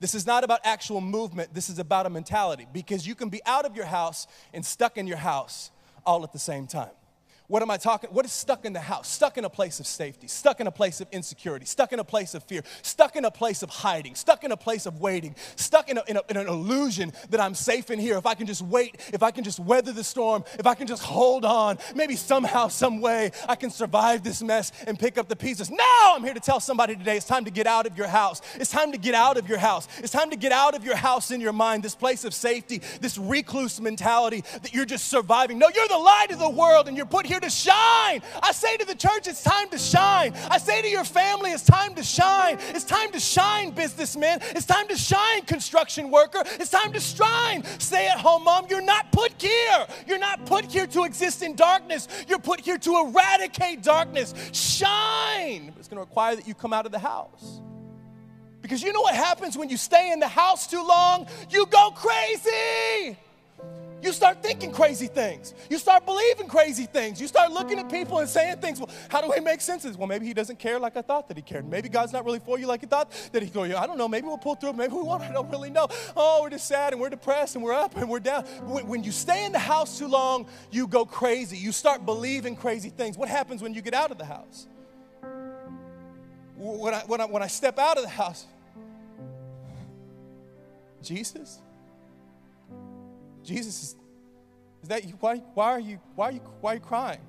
[0.00, 3.40] This is not about actual movement, this is about a mentality because you can be
[3.46, 5.70] out of your house and stuck in your house
[6.04, 6.90] all at the same time.
[7.46, 8.08] What am I talking?
[8.08, 9.06] What is stuck in the house?
[9.06, 12.04] Stuck in a place of safety, stuck in a place of insecurity, stuck in a
[12.04, 15.36] place of fear, stuck in a place of hiding, stuck in a place of waiting,
[15.56, 18.16] stuck in, a, in, a, in, an illusion that I'm safe in here.
[18.16, 20.86] If I can just wait, if I can just weather the storm, if I can
[20.86, 25.28] just hold on, maybe somehow, some way, I can survive this mess and pick up
[25.28, 25.70] the pieces.
[25.70, 28.40] No, I'm here to tell somebody today it's time to get out of your house.
[28.54, 29.86] It's time to get out of your house.
[29.98, 32.80] It's time to get out of your house in your mind, this place of safety,
[33.02, 35.58] this recluse mentality that you're just surviving.
[35.58, 38.22] No, you're the light of the world and you're put here here to shine.
[38.42, 40.32] I say to the church, it's time to shine.
[40.48, 42.58] I say to your family, it's time to shine.
[42.68, 44.38] It's time to shine, businessman.
[44.50, 46.42] It's time to shine, construction worker.
[46.60, 47.64] It's time to shine.
[47.80, 48.66] Stay at home, mom.
[48.70, 49.86] You're not put here.
[50.06, 52.06] You're not put here to exist in darkness.
[52.28, 54.32] You're put here to eradicate darkness.
[54.52, 55.72] Shine.
[55.76, 57.60] It's going to require that you come out of the house.
[58.62, 61.26] Because you know what happens when you stay in the house too long?
[61.50, 63.18] You go crazy.
[64.04, 65.54] You start thinking crazy things.
[65.70, 67.18] You start believing crazy things.
[67.18, 68.78] You start looking at people and saying things.
[68.78, 69.98] Well, how do we make sense of this?
[69.98, 71.66] Well, maybe he doesn't care like I thought that he cared.
[71.66, 73.62] Maybe God's not really for you like he thought that he go.
[73.62, 74.06] I don't know.
[74.06, 74.74] Maybe we'll pull through.
[74.74, 75.22] Maybe we won't.
[75.22, 75.88] I don't really know.
[76.14, 78.44] Oh, we're just sad and we're depressed and we're up and we're down.
[78.44, 81.56] When you stay in the house too long, you go crazy.
[81.56, 83.16] You start believing crazy things.
[83.16, 84.66] What happens when you get out of the house?
[86.56, 88.44] When I, when I, when I step out of the house,
[91.00, 91.58] Jesus?
[93.44, 93.96] Jesus is,
[94.82, 95.14] is that you?
[95.20, 97.20] Why, why, are you, why, are you, why are you crying?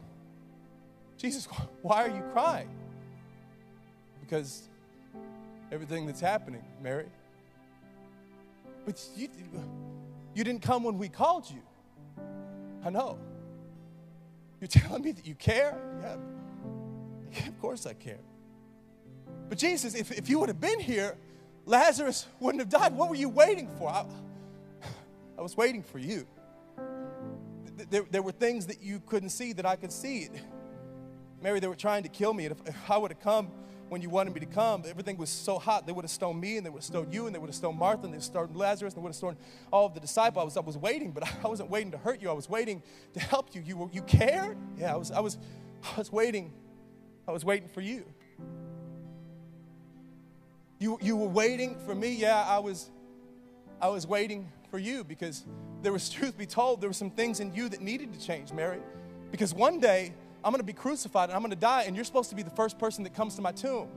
[1.17, 1.47] Jesus,
[1.81, 2.69] why are you crying?
[4.21, 4.69] Because
[5.71, 7.07] everything that's happening, Mary.
[8.85, 9.29] But you,
[10.33, 11.61] you didn't come when we called you.
[12.85, 13.17] I know.
[14.61, 15.77] You're telling me that you care?
[16.01, 16.15] Yeah,
[17.31, 18.19] yeah of course I care.
[19.49, 21.17] But Jesus, if, if you would have been here,
[21.65, 22.93] Lazarus wouldn't have died.
[22.93, 23.89] What were you waiting for?
[23.89, 24.05] I,
[25.37, 26.27] I was waiting for you.
[27.89, 30.29] There, there were things that you couldn't see that I could see.
[31.41, 32.45] Mary, they were trying to kill me.
[32.45, 33.51] And if, if I would have come
[33.89, 36.57] when you wanted me to come, everything was so hot, they would have stoned me
[36.57, 38.23] and they would have stoned you and they would have stoned Martha and they would
[38.23, 39.37] have stoned Lazarus and they would have stoned
[39.71, 40.41] all of the disciples.
[40.41, 42.29] I was, I was waiting, but I wasn't waiting to hurt you.
[42.29, 42.81] I was waiting
[43.13, 43.61] to help you.
[43.61, 44.57] You, you cared?
[44.77, 45.37] Yeah, I was, I, was,
[45.83, 46.51] I was waiting.
[47.27, 48.05] I was waiting for you.
[50.79, 52.15] You, you were waiting for me?
[52.15, 52.89] Yeah, I was,
[53.81, 55.45] I was waiting for you because
[55.81, 58.51] there was truth be told, there were some things in you that needed to change,
[58.51, 58.79] Mary.
[59.31, 62.35] Because one day I'm gonna be crucified and I'm gonna die, and you're supposed to
[62.35, 63.87] be the first person that comes to my tomb.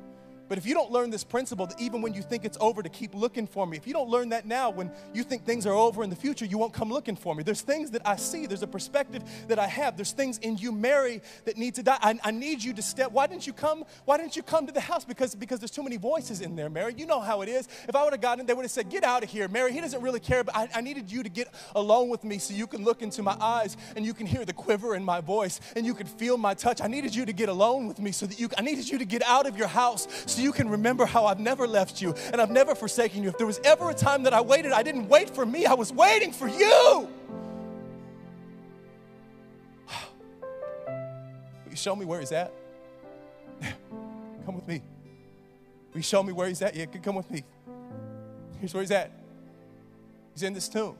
[0.48, 2.88] But if you don't learn this principle that even when you think it's over to
[2.88, 5.74] keep looking for me, if you don't learn that now, when you think things are
[5.74, 7.42] over in the future, you won't come looking for me.
[7.42, 10.72] There's things that I see, there's a perspective that I have, there's things in you,
[10.72, 11.98] Mary, that need to die.
[12.00, 13.12] I, I need you to step.
[13.12, 13.84] Why didn't you come?
[14.04, 15.04] Why didn't you come to the house?
[15.04, 16.94] Because, because there's too many voices in there, Mary.
[16.96, 17.68] You know how it is.
[17.88, 19.72] If I would have gotten, in, they would have said, Get out of here, Mary.
[19.72, 22.54] He doesn't really care, but I, I needed you to get alone with me so
[22.54, 25.60] you can look into my eyes and you can hear the quiver in my voice
[25.76, 26.80] and you can feel my touch.
[26.80, 29.04] I needed you to get alone with me so that you, I needed you to
[29.04, 32.40] get out of your house so you can remember how I've never left you and
[32.40, 33.28] I've never forsaken you.
[33.28, 35.74] If there was ever a time that I waited, I didn't wait for me, I
[35.74, 37.08] was waiting for you.
[40.86, 42.52] Will you show me where he's at?
[44.46, 44.82] come with me.
[45.92, 46.74] Will you show me where he's at?
[46.74, 47.44] Yeah, come with me.
[48.60, 49.10] Here's where he's at.
[50.34, 50.96] He's in this tomb.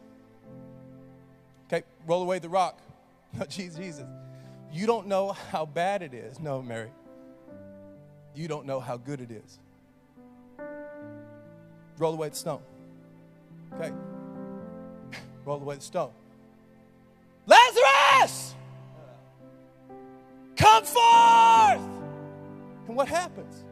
[1.66, 2.80] Okay, roll away the rock.
[3.38, 4.06] No, Jesus.
[4.72, 6.40] You don't know how bad it is.
[6.40, 6.90] No, Mary.
[8.38, 9.58] You don't know how good it is.
[11.98, 12.60] Roll away the stone.
[13.74, 13.92] Okay.
[15.44, 16.12] Roll away the stone.
[17.48, 18.54] Lazarus!
[20.56, 21.82] Come forth!
[22.86, 23.64] And what happens?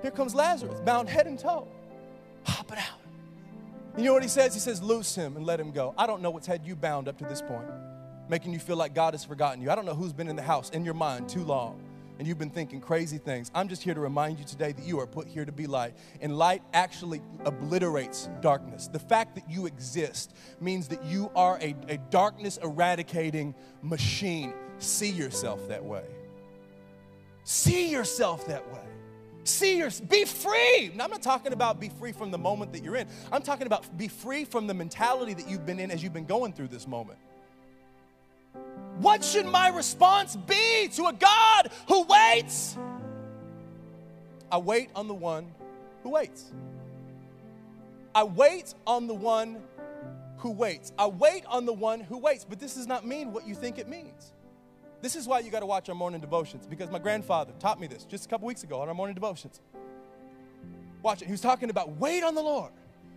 [0.00, 1.68] Here comes Lazarus, bound head and toe,
[2.44, 3.00] hopping out.
[3.98, 4.54] You know what he says?
[4.54, 5.92] He says, Loose him and let him go.
[5.98, 7.66] I don't know what's had you bound up to this point,
[8.30, 9.70] making you feel like God has forgotten you.
[9.70, 11.83] I don't know who's been in the house in your mind too long
[12.18, 15.00] and you've been thinking crazy things, I'm just here to remind you today that you
[15.00, 15.94] are put here to be light.
[16.20, 18.86] And light actually obliterates darkness.
[18.86, 24.54] The fact that you exist means that you are a, a darkness eradicating machine.
[24.78, 26.04] See yourself that way.
[27.42, 28.80] See yourself that way.
[29.44, 30.90] See your, be free.
[30.94, 33.06] Now, I'm not talking about be free from the moment that you're in.
[33.30, 36.24] I'm talking about be free from the mentality that you've been in as you've been
[36.24, 37.18] going through this moment.
[39.04, 42.78] What should my response be to a God who waits?
[44.50, 45.52] I wait on the one
[46.02, 46.50] who waits.
[48.14, 49.62] I wait on the one
[50.38, 50.94] who waits.
[50.98, 52.46] I wait on the one who waits.
[52.48, 54.32] But this does not mean what you think it means.
[55.02, 57.86] This is why you got to watch our morning devotions because my grandfather taught me
[57.86, 59.60] this just a couple weeks ago on our morning devotions.
[61.02, 61.26] Watch it.
[61.26, 62.72] He was talking about wait on the Lord.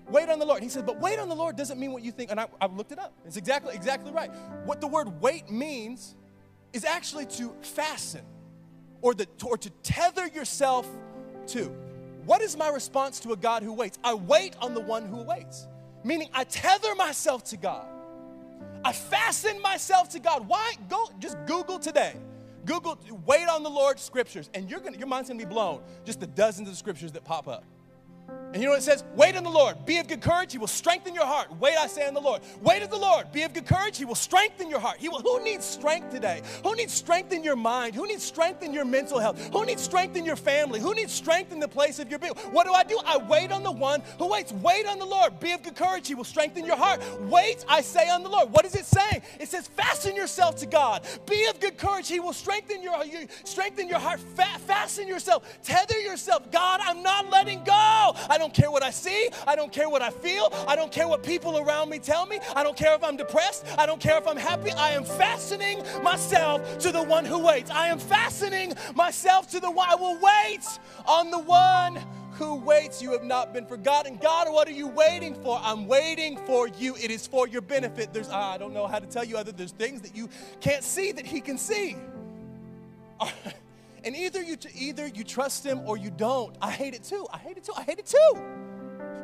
[0.10, 0.64] Wait on the Lord.
[0.64, 2.32] He said, but wait on the Lord doesn't mean what you think.
[2.32, 3.14] And I, I looked it up.
[3.26, 4.32] It's exactly, exactly right.
[4.66, 6.16] What the word wait means
[6.74, 8.24] is actually to fasten
[9.02, 10.88] or, the, or to tether yourself
[11.48, 11.72] to.
[12.26, 14.00] What is my response to a God who waits?
[14.04, 15.68] I wait on the one who waits,
[16.04, 17.88] meaning I tether myself to God.
[18.84, 20.48] I fasten myself to God.
[20.48, 20.74] Why?
[20.90, 22.16] Go just Google today.
[22.66, 25.82] Google wait on the Lord scriptures, and you're gonna, your mind's gonna be blown.
[26.04, 27.64] Just the dozens of scriptures that pop up.
[28.58, 29.04] And you know what it says?
[29.16, 29.86] Wait on the Lord.
[29.86, 30.52] Be of good courage.
[30.52, 31.48] He will strengthen your heart.
[31.60, 32.42] Wait, I say on the Lord.
[32.64, 33.32] Wait on the Lord.
[33.32, 34.00] Be of good courage.
[34.00, 34.98] He will strengthen your heart.
[34.98, 35.22] He will.
[35.22, 36.42] Who needs strength today?
[36.64, 37.94] Who needs strength in your mind?
[37.94, 39.40] Who needs strength in your mental health?
[39.54, 40.80] Who needs strength in your family?
[40.80, 42.34] Who needs strength in the place of your being?
[42.50, 43.00] What do I do?
[43.06, 44.52] I wait on the one who waits.
[44.54, 45.40] Wait on the Lord.
[45.40, 46.08] Be of good courage.
[46.08, 47.00] He will strengthen your heart.
[47.30, 48.52] Wait, I say on the Lord.
[48.52, 49.22] What is it saying?
[49.40, 51.06] It says, fasten yourself to God.
[51.30, 52.08] Be of good courage.
[52.08, 54.20] He will strengthen your, you, strengthen your heart.
[54.20, 55.48] Fa- fasten yourself.
[55.62, 56.52] Tether yourself.
[56.52, 57.74] God, I'm not letting go.
[57.76, 59.30] I don't care what I see.
[59.46, 60.50] I don't care what I feel.
[60.68, 62.40] I don't care what people around me tell me.
[62.56, 63.66] I don't care if I'm depressed.
[63.78, 64.72] I don't care if I'm happy.
[64.72, 67.72] I am fastening myself to the one who waits.
[67.72, 69.88] I am fastening myself to the one.
[69.90, 70.66] I will wait
[71.06, 72.00] on the one
[72.32, 73.02] who waits.
[73.02, 74.18] You have not been forgotten.
[74.18, 75.60] God, what are you waiting for?
[75.64, 76.96] I'm waiting for you.
[76.96, 78.14] It is for your benefit.
[78.14, 80.30] There's I don't know how to tell you other there's things that you
[80.62, 81.96] can't see that he can see.
[84.04, 86.56] And either you either you trust him or you don't.
[86.62, 87.28] I hate it too.
[87.32, 87.74] I hate it too.
[87.76, 88.42] I hate it too.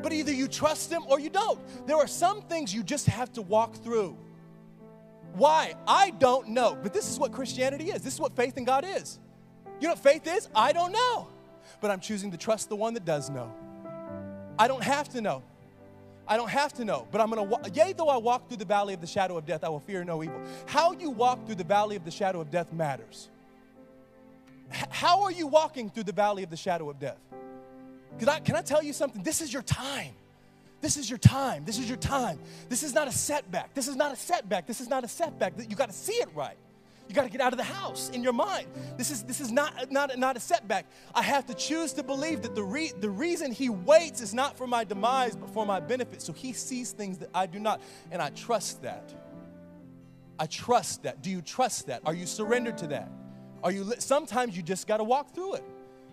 [0.01, 1.59] But either you trust him or you don't.
[1.87, 4.17] There are some things you just have to walk through.
[5.35, 5.75] Why?
[5.87, 6.77] I don't know.
[6.81, 8.01] But this is what Christianity is.
[8.01, 9.19] This is what faith in God is.
[9.79, 10.49] You know what faith is?
[10.53, 11.27] I don't know.
[11.79, 13.51] But I'm choosing to trust the one that does know.
[14.59, 15.43] I don't have to know.
[16.27, 18.65] I don't have to know, but I'm gonna, walk, yea, though I walk through the
[18.65, 20.41] valley of the shadow of death, I will fear no evil.
[20.65, 23.29] How you walk through the valley of the shadow of death matters.
[24.89, 27.19] How are you walking through the valley of the shadow of death?
[28.19, 29.23] Can I, can I tell you something?
[29.23, 30.13] This is your time.
[30.81, 31.63] This is your time.
[31.65, 32.39] This is your time.
[32.67, 33.73] This is not a setback.
[33.73, 34.67] This is not a setback.
[34.67, 35.53] This is not a setback.
[35.57, 36.57] You got to see it right.
[37.07, 38.67] You got to get out of the house in your mind.
[38.97, 40.85] This is, this is not, not, not a setback.
[41.13, 44.57] I have to choose to believe that the, re, the reason he waits is not
[44.57, 46.21] for my demise, but for my benefit.
[46.21, 47.81] So he sees things that I do not.
[48.11, 49.13] And I trust that.
[50.39, 51.21] I trust that.
[51.21, 52.01] Do you trust that?
[52.05, 53.09] Are you surrendered to that?
[53.63, 55.63] Are you li- sometimes you just got to walk through it.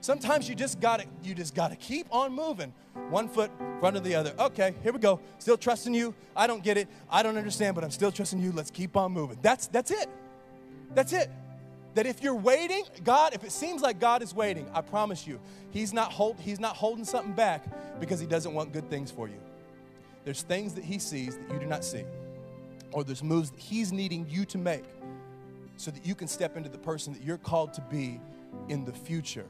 [0.00, 2.72] Sometimes you just got to you just got to keep on moving.
[3.10, 4.32] One foot in front of the other.
[4.38, 5.20] Okay, here we go.
[5.38, 6.14] Still trusting you.
[6.34, 6.88] I don't get it.
[7.10, 8.52] I don't understand, but I'm still trusting you.
[8.52, 9.38] Let's keep on moving.
[9.42, 10.08] That's that's it.
[10.94, 11.30] That's it.
[11.94, 15.40] That if you're waiting, God, if it seems like God is waiting, I promise you,
[15.70, 17.64] He's not hold, He's not holding something back
[17.98, 19.40] because He doesn't want good things for you.
[20.24, 22.04] There's things that He sees that you do not see,
[22.92, 24.84] or there's moves that He's needing you to make
[25.80, 28.20] so that you can step into the person that you're called to be
[28.68, 29.46] in the future.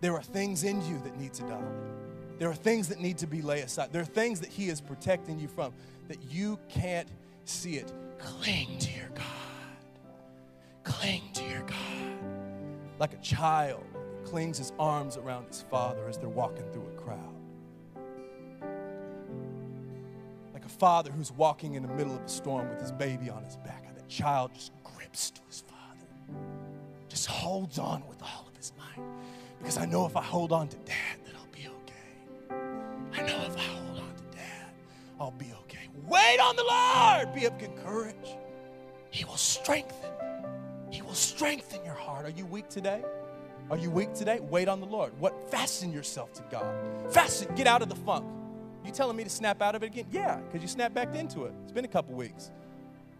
[0.00, 1.60] There are things in you that need to die.
[2.38, 3.92] There are things that need to be laid aside.
[3.92, 5.74] There are things that He is protecting you from
[6.08, 7.08] that you can't
[7.44, 7.92] see it.
[8.18, 9.24] Cling to your God.
[10.84, 11.76] Cling to your God.
[12.98, 13.84] Like a child
[14.24, 17.34] clings his arms around his father as they're walking through a crowd.
[20.54, 23.44] Like a father who's walking in the middle of a storm with his baby on
[23.44, 23.84] his back.
[23.86, 26.40] And that child just grips to his father,
[27.08, 29.04] just holds on with all of his might.
[29.58, 33.20] Because I know if I hold on to dad, that I'll be okay.
[33.20, 34.70] I know if I hold on to dad,
[35.20, 35.88] I'll be okay.
[36.06, 37.34] Wait on the Lord.
[37.34, 38.36] Be of good courage.
[39.10, 40.10] He will strengthen.
[40.90, 42.26] He will strengthen your heart.
[42.26, 43.02] Are you weak today?
[43.70, 44.38] Are you weak today?
[44.40, 45.12] Wait on the Lord.
[45.18, 45.50] What?
[45.50, 46.74] Fasten yourself to God.
[47.10, 47.54] Fasten.
[47.54, 48.26] Get out of the funk.
[48.84, 50.06] You telling me to snap out of it again?
[50.12, 51.52] Yeah, because you snapped back into it.
[51.64, 52.52] It's been a couple weeks.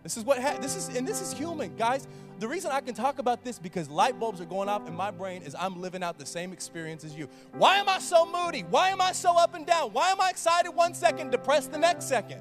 [0.06, 2.06] This is what ha- this is, and this is human, guys.
[2.38, 5.10] The reason I can talk about this because light bulbs are going off in my
[5.10, 7.28] brain is I'm living out the same experience as you.
[7.54, 8.62] Why am I so moody?
[8.70, 9.92] Why am I so up and down?
[9.92, 12.40] Why am I excited one second, depressed the next second?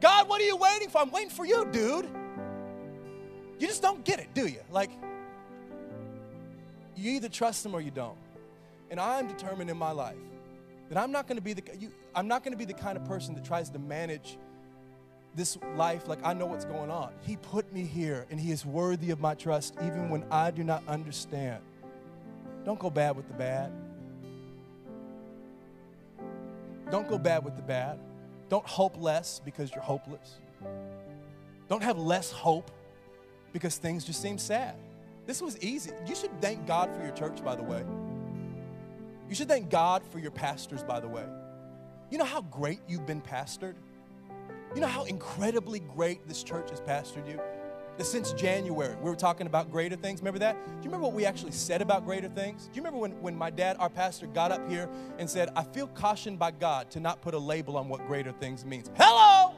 [0.00, 1.02] God, what are you waiting for?
[1.02, 2.08] I'm waiting for you, dude.
[3.58, 4.60] You just don't get it, do you?
[4.70, 4.90] Like,
[6.94, 8.16] You either trust him or you don't.
[8.90, 10.16] And I'm determined in my life
[10.88, 12.96] that I'm not going to be the you, I'm not going to be the kind
[12.96, 14.38] of person that tries to manage
[15.36, 17.12] this life like I know what's going on.
[17.20, 20.64] He put me here and he is worthy of my trust even when I do
[20.64, 21.62] not understand.
[22.64, 23.70] Don't go bad with the bad.
[26.90, 27.98] Don't go bad with the bad.
[28.48, 30.38] Don't hope less because you're hopeless.
[31.68, 32.70] Don't have less hope
[33.52, 34.74] because things just seem sad.
[35.26, 35.90] This was easy.
[36.06, 37.84] You should thank God for your church, by the way.
[39.28, 41.24] You should thank God for your pastors, by the way.
[42.10, 43.74] You know how great you've been pastored?
[44.76, 47.40] You know how incredibly great this church has pastored you?
[47.96, 50.20] That since January, we were talking about greater things.
[50.20, 50.52] Remember that?
[50.66, 52.64] Do you remember what we actually said about greater things?
[52.64, 54.86] Do you remember when, when my dad, our pastor, got up here
[55.18, 58.32] and said, I feel cautioned by God to not put a label on what greater
[58.32, 58.90] things means?
[58.98, 59.54] Hello!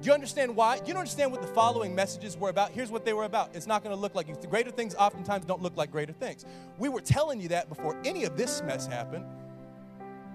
[0.00, 0.78] Do you understand why?
[0.78, 2.70] Do you understand what the following messages were about?
[2.70, 3.54] Here's what they were about.
[3.54, 4.36] It's not going to look like you.
[4.48, 6.46] Greater things oftentimes don't look like greater things.
[6.78, 9.26] We were telling you that before any of this mess happened.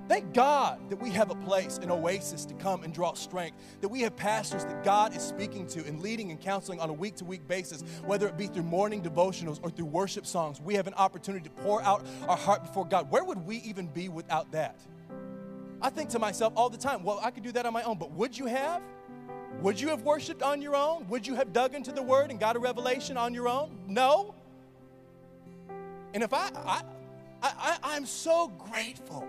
[0.08, 3.88] Thank God that we have a place, an oasis to come and draw strength, that
[3.88, 7.16] we have pastors that God is speaking to and leading and counseling on a week
[7.16, 10.62] to week basis, whether it be through morning devotionals or through worship songs.
[10.62, 13.10] We have an opportunity to pour out our heart before God.
[13.10, 14.80] Where would we even be without that?
[15.82, 17.98] I think to myself all the time, well, I could do that on my own,
[17.98, 18.84] but would you have?
[19.62, 21.08] Would you have worshiped on your own?
[21.08, 23.76] Would you have dug into the word and got a revelation on your own?
[23.88, 24.36] No.
[26.14, 26.82] And if I, I,
[27.42, 29.28] I, I'm so grateful.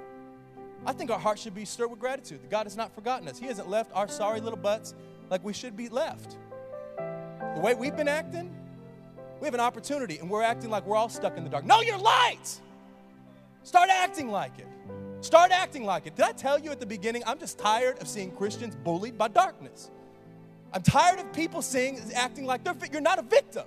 [0.86, 3.38] I think our hearts should be stirred with gratitude that God has not forgotten us.
[3.38, 4.94] He hasn't left our sorry little butts
[5.28, 6.36] like we should be left.
[6.96, 8.54] The way we've been acting,
[9.40, 11.64] we have an opportunity and we're acting like we're all stuck in the dark.
[11.64, 12.60] No, you're light.
[13.64, 14.68] Start acting like it.
[15.22, 16.14] Start acting like it.
[16.14, 17.24] Did I tell you at the beginning?
[17.26, 19.90] I'm just tired of seeing Christians bullied by darkness.
[20.72, 23.64] I'm tired of people saying, acting like they're, you're not a victim.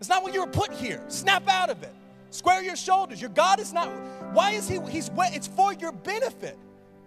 [0.00, 1.02] It's not what you were put here.
[1.08, 1.94] Snap out of it.
[2.32, 3.20] Square your shoulders.
[3.20, 3.88] Your God is not,
[4.32, 5.36] why is He, He's, wet.
[5.36, 6.58] it's for your benefit.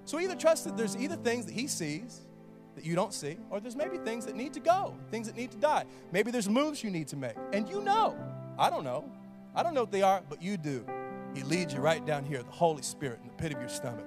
[0.05, 2.21] So either trust that there's either things that He sees
[2.75, 5.51] that you don't see, or there's maybe things that need to go, things that need
[5.51, 5.85] to die.
[6.11, 7.35] Maybe there's moves you need to make.
[7.53, 8.15] And you know.
[8.57, 9.09] I don't know.
[9.53, 10.85] I don't know what they are, but you do.
[11.33, 14.05] He leads you right down here, the Holy Spirit in the pit of your stomach.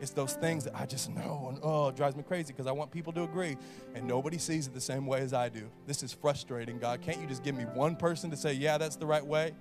[0.00, 2.72] It's those things that I just know and oh, it drives me crazy because I
[2.72, 3.56] want people to agree
[3.94, 5.68] and nobody sees it the same way as I do.
[5.86, 7.00] This is frustrating, God.
[7.00, 9.54] Can't you just give me one person to say, yeah, that's the right way?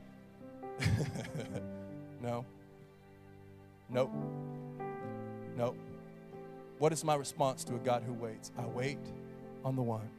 [2.22, 2.46] no.
[3.90, 4.12] Nope.
[5.56, 5.78] Nope.
[6.80, 8.52] What is my response to a God who waits?
[8.58, 9.00] I wait
[9.66, 10.10] on the one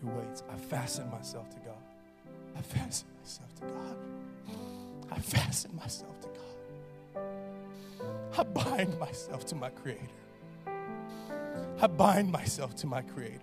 [0.00, 0.42] who waits.
[0.50, 1.82] I fasten myself to God.
[2.56, 3.96] I fasten myself to God.
[5.10, 6.36] I fasten myself to God.
[8.38, 10.02] I bind myself to my Creator.
[11.80, 13.40] I bind myself to my Creator.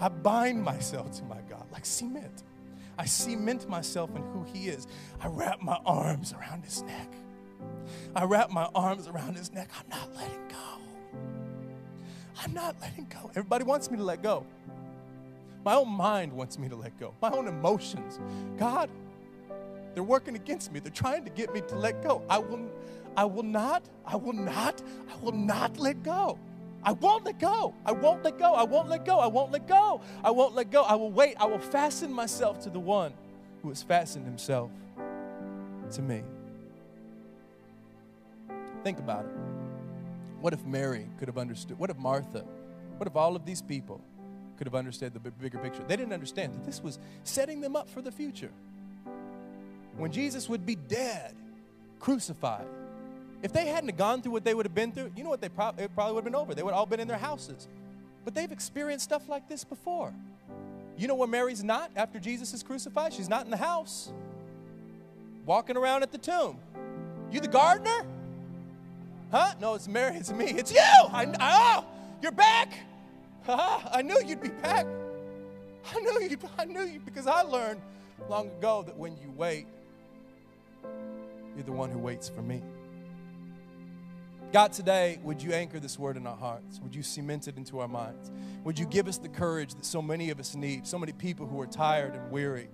[0.00, 2.42] I bind myself to my God like cement.
[2.98, 4.86] I cement myself in who He is.
[5.20, 7.12] I wrap my arms around His neck.
[8.14, 9.70] I wrap my arms around His neck.
[9.78, 10.84] I'm not letting go.
[12.42, 13.30] I'm not letting go.
[13.30, 14.46] Everybody wants me to let go.
[15.64, 17.14] My own mind wants me to let go.
[17.22, 18.20] My own emotions.
[18.58, 18.90] God,
[19.94, 20.80] they're working against me.
[20.80, 22.22] They're trying to get me to let go.
[22.28, 22.70] I will,
[23.16, 26.38] I will not, I will not, I will not let go.
[26.84, 27.74] I won't let go.
[27.86, 28.52] I won't let go.
[28.52, 29.18] I won't let go.
[29.18, 30.02] I won't let go.
[30.22, 30.82] I won't let go.
[30.82, 31.36] I will wait.
[31.40, 33.14] I will fasten myself to the one
[33.62, 34.70] who has fastened himself
[35.92, 36.22] to me.
[38.82, 39.32] Think about it.
[40.40, 41.78] What if Mary could have understood?
[41.78, 42.44] What if Martha?
[42.98, 44.02] What if all of these people
[44.58, 45.82] could have understood the bigger picture?
[45.88, 48.50] They didn't understand that this was setting them up for the future.
[49.96, 51.34] When Jesus would be dead,
[51.98, 52.66] crucified,
[53.44, 55.48] if they hadn't gone through what they would have been through, you know what they
[55.48, 56.54] it probably would have been over.
[56.54, 57.68] They would have all been in their houses.
[58.24, 60.14] But they've experienced stuff like this before.
[60.96, 63.12] You know where Mary's not after Jesus is crucified?
[63.12, 64.10] She's not in the house,
[65.44, 66.56] walking around at the tomb.
[67.30, 68.06] You the gardener?
[69.30, 69.52] Huh?
[69.60, 70.16] No, it's Mary.
[70.16, 70.46] It's me.
[70.46, 70.80] It's you.
[70.80, 71.84] I, oh,
[72.22, 72.72] you're back.
[73.46, 74.86] I knew you'd be back.
[75.94, 76.38] I knew you.
[76.58, 77.82] I knew you because I learned
[78.30, 79.66] long ago that when you wait,
[81.54, 82.62] you're the one who waits for me.
[84.54, 86.78] God, today, would you anchor this word in our hearts?
[86.80, 88.30] Would you cement it into our minds?
[88.62, 90.86] Would you give us the courage that so many of us need?
[90.86, 92.68] So many people who are tired and weary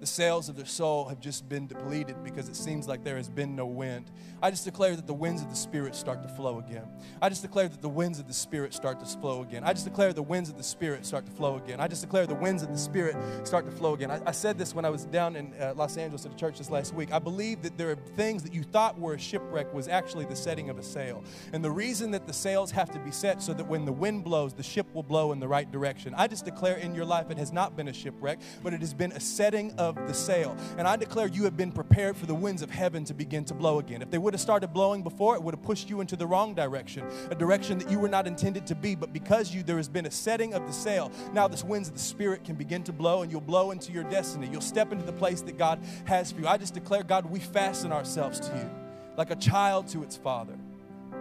[0.00, 3.28] the sails of their soul have just been depleted because it seems like there has
[3.28, 4.10] been no wind.
[4.42, 6.86] I just declare that the winds of the Spirit start to flow again.
[7.20, 9.64] I just declare that the winds of the Spirit start to flow again.
[9.64, 11.80] I just declare the winds of the Spirit start to flow again.
[11.80, 14.10] I just declare the winds of the Spirit start to flow again.
[14.10, 16.58] I, I said this when I was down in uh, Los Angeles at a church
[16.58, 17.12] this last week.
[17.12, 20.36] I believe that there are things that you thought were a shipwreck was actually the
[20.36, 21.24] setting of a sail.
[21.52, 24.24] And the reason that the sails have to be set so that when the wind
[24.24, 26.14] blows, the ship will blow in the right direction.
[26.16, 28.94] I just declare in your life it has not been a shipwreck, but it has
[28.94, 30.56] been a setting of of the sail.
[30.76, 33.54] And I declare you have been prepared for the winds of heaven to begin to
[33.54, 34.02] blow again.
[34.02, 36.54] If they would have started blowing before, it would have pushed you into the wrong
[36.54, 38.94] direction, a direction that you were not intended to be.
[38.94, 41.94] But because you there has been a setting of the sail, now this winds of
[41.94, 44.48] the spirit can begin to blow and you'll blow into your destiny.
[44.50, 46.46] You'll step into the place that God has for you.
[46.46, 48.70] I just declare, God, we fasten ourselves to you
[49.18, 50.56] like a child to its father.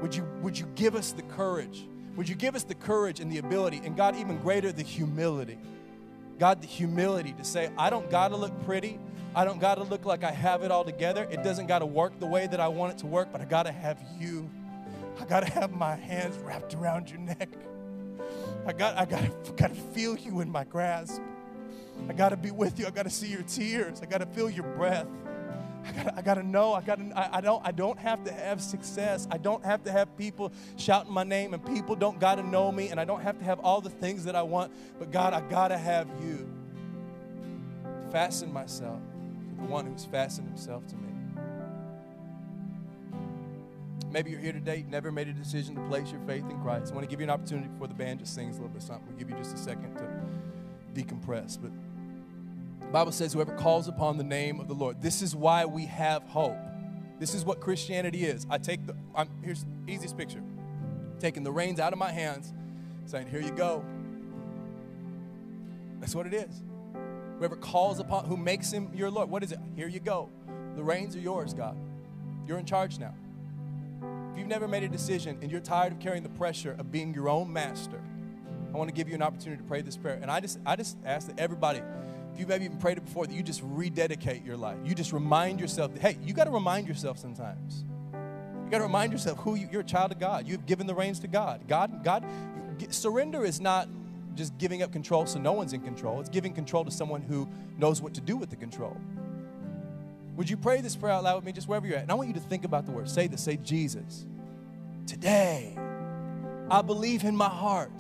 [0.01, 1.88] Would you, would you give us the courage?
[2.15, 5.57] Would you give us the courage and the ability, and God, even greater, the humility?
[6.39, 8.99] God, the humility to say, I don't got to look pretty.
[9.35, 11.27] I don't got to look like I have it all together.
[11.29, 13.45] It doesn't got to work the way that I want it to work, but I
[13.45, 14.49] got to have you.
[15.19, 17.49] I got to have my hands wrapped around your neck.
[18.65, 21.21] I got, I got, got to feel you in my grasp.
[22.09, 22.88] I got to be with you.
[22.88, 24.01] I got to see your tears.
[24.01, 25.07] I got to feel your breath.
[25.88, 26.73] I gotta, I gotta know.
[26.73, 27.03] I gotta.
[27.15, 27.65] I, I, don't.
[27.65, 29.27] I don't have to have success.
[29.31, 32.89] I don't have to have people shouting my name, and people don't gotta know me,
[32.89, 34.73] and I don't have to have all the things that I want.
[34.99, 36.49] But God, I gotta have you.
[38.11, 38.99] Fasten myself
[39.49, 41.07] to the one who's fastened himself to me.
[44.11, 46.91] Maybe you're here today, never made a decision to place your faith in Christ.
[46.91, 48.81] I want to give you an opportunity before the band just sings a little bit
[48.81, 49.05] something.
[49.07, 51.57] We'll give you just a second to decompress.
[51.61, 51.71] But
[52.80, 55.01] the Bible says, whoever calls upon the name of the Lord.
[55.01, 56.57] This is why we have hope.
[57.19, 58.45] This is what Christianity is.
[58.49, 60.41] I take the, I'm, here's the easiest picture
[61.19, 62.53] taking the reins out of my hands,
[63.05, 63.84] saying, Here you go.
[65.99, 66.61] That's what it is.
[67.39, 69.59] Whoever calls upon, who makes him your Lord, what is it?
[69.75, 70.30] Here you go.
[70.75, 71.75] The reins are yours, God.
[72.47, 73.13] You're in charge now.
[74.32, 77.13] If you've never made a decision and you're tired of carrying the pressure of being
[77.13, 77.99] your own master,
[78.73, 80.19] I want to give you an opportunity to pray this prayer.
[80.21, 81.82] And I just, I just ask that everybody,
[82.38, 84.77] you've maybe even prayed it before, that you just rededicate your life.
[84.83, 87.83] You just remind yourself that, hey, you got to remind yourself sometimes.
[88.13, 90.47] You got to remind yourself who you, you're a child of God.
[90.47, 91.67] You've given the reins to God.
[91.67, 92.25] God, God,
[92.89, 93.88] surrender is not
[94.35, 96.19] just giving up control so no one's in control.
[96.19, 98.95] It's giving control to someone who knows what to do with the control.
[100.35, 102.03] Would you pray this prayer out loud with me, just wherever you're at?
[102.03, 103.09] And I want you to think about the word.
[103.09, 103.41] Say this.
[103.41, 104.25] Say, Jesus,
[105.07, 105.75] today
[106.69, 107.91] I believe in my heart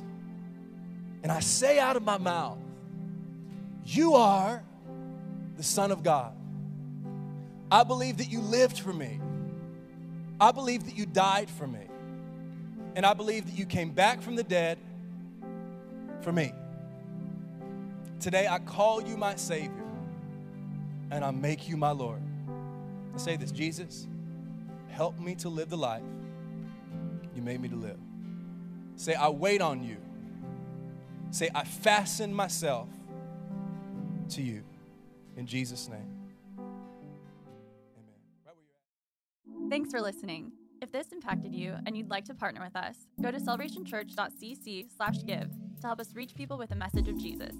[1.23, 2.59] and I say out of my mouth,
[3.87, 4.61] You are
[5.55, 6.33] the Son of God.
[7.71, 9.21] I believe that you lived for me.
[10.41, 11.87] I believe that you died for me.
[12.95, 14.77] And I believe that you came back from the dead
[16.21, 16.51] for me.
[18.19, 19.71] Today I call you my Savior
[21.09, 22.21] and I make you my Lord.
[23.15, 24.05] I say this Jesus,
[24.89, 26.03] help me to live the life
[27.35, 27.99] you made me to live.
[28.97, 29.97] Say, I wait on you
[31.31, 32.87] Say, I fasten myself
[34.31, 34.63] to you.
[35.35, 36.33] In Jesus' name.
[39.47, 39.69] Amen.
[39.69, 40.51] Thanks for listening.
[40.81, 45.49] If this impacted you and you'd like to partner with us, go to celebrationchurch.cc/give
[45.81, 47.55] to help us reach people with the message of Jesus.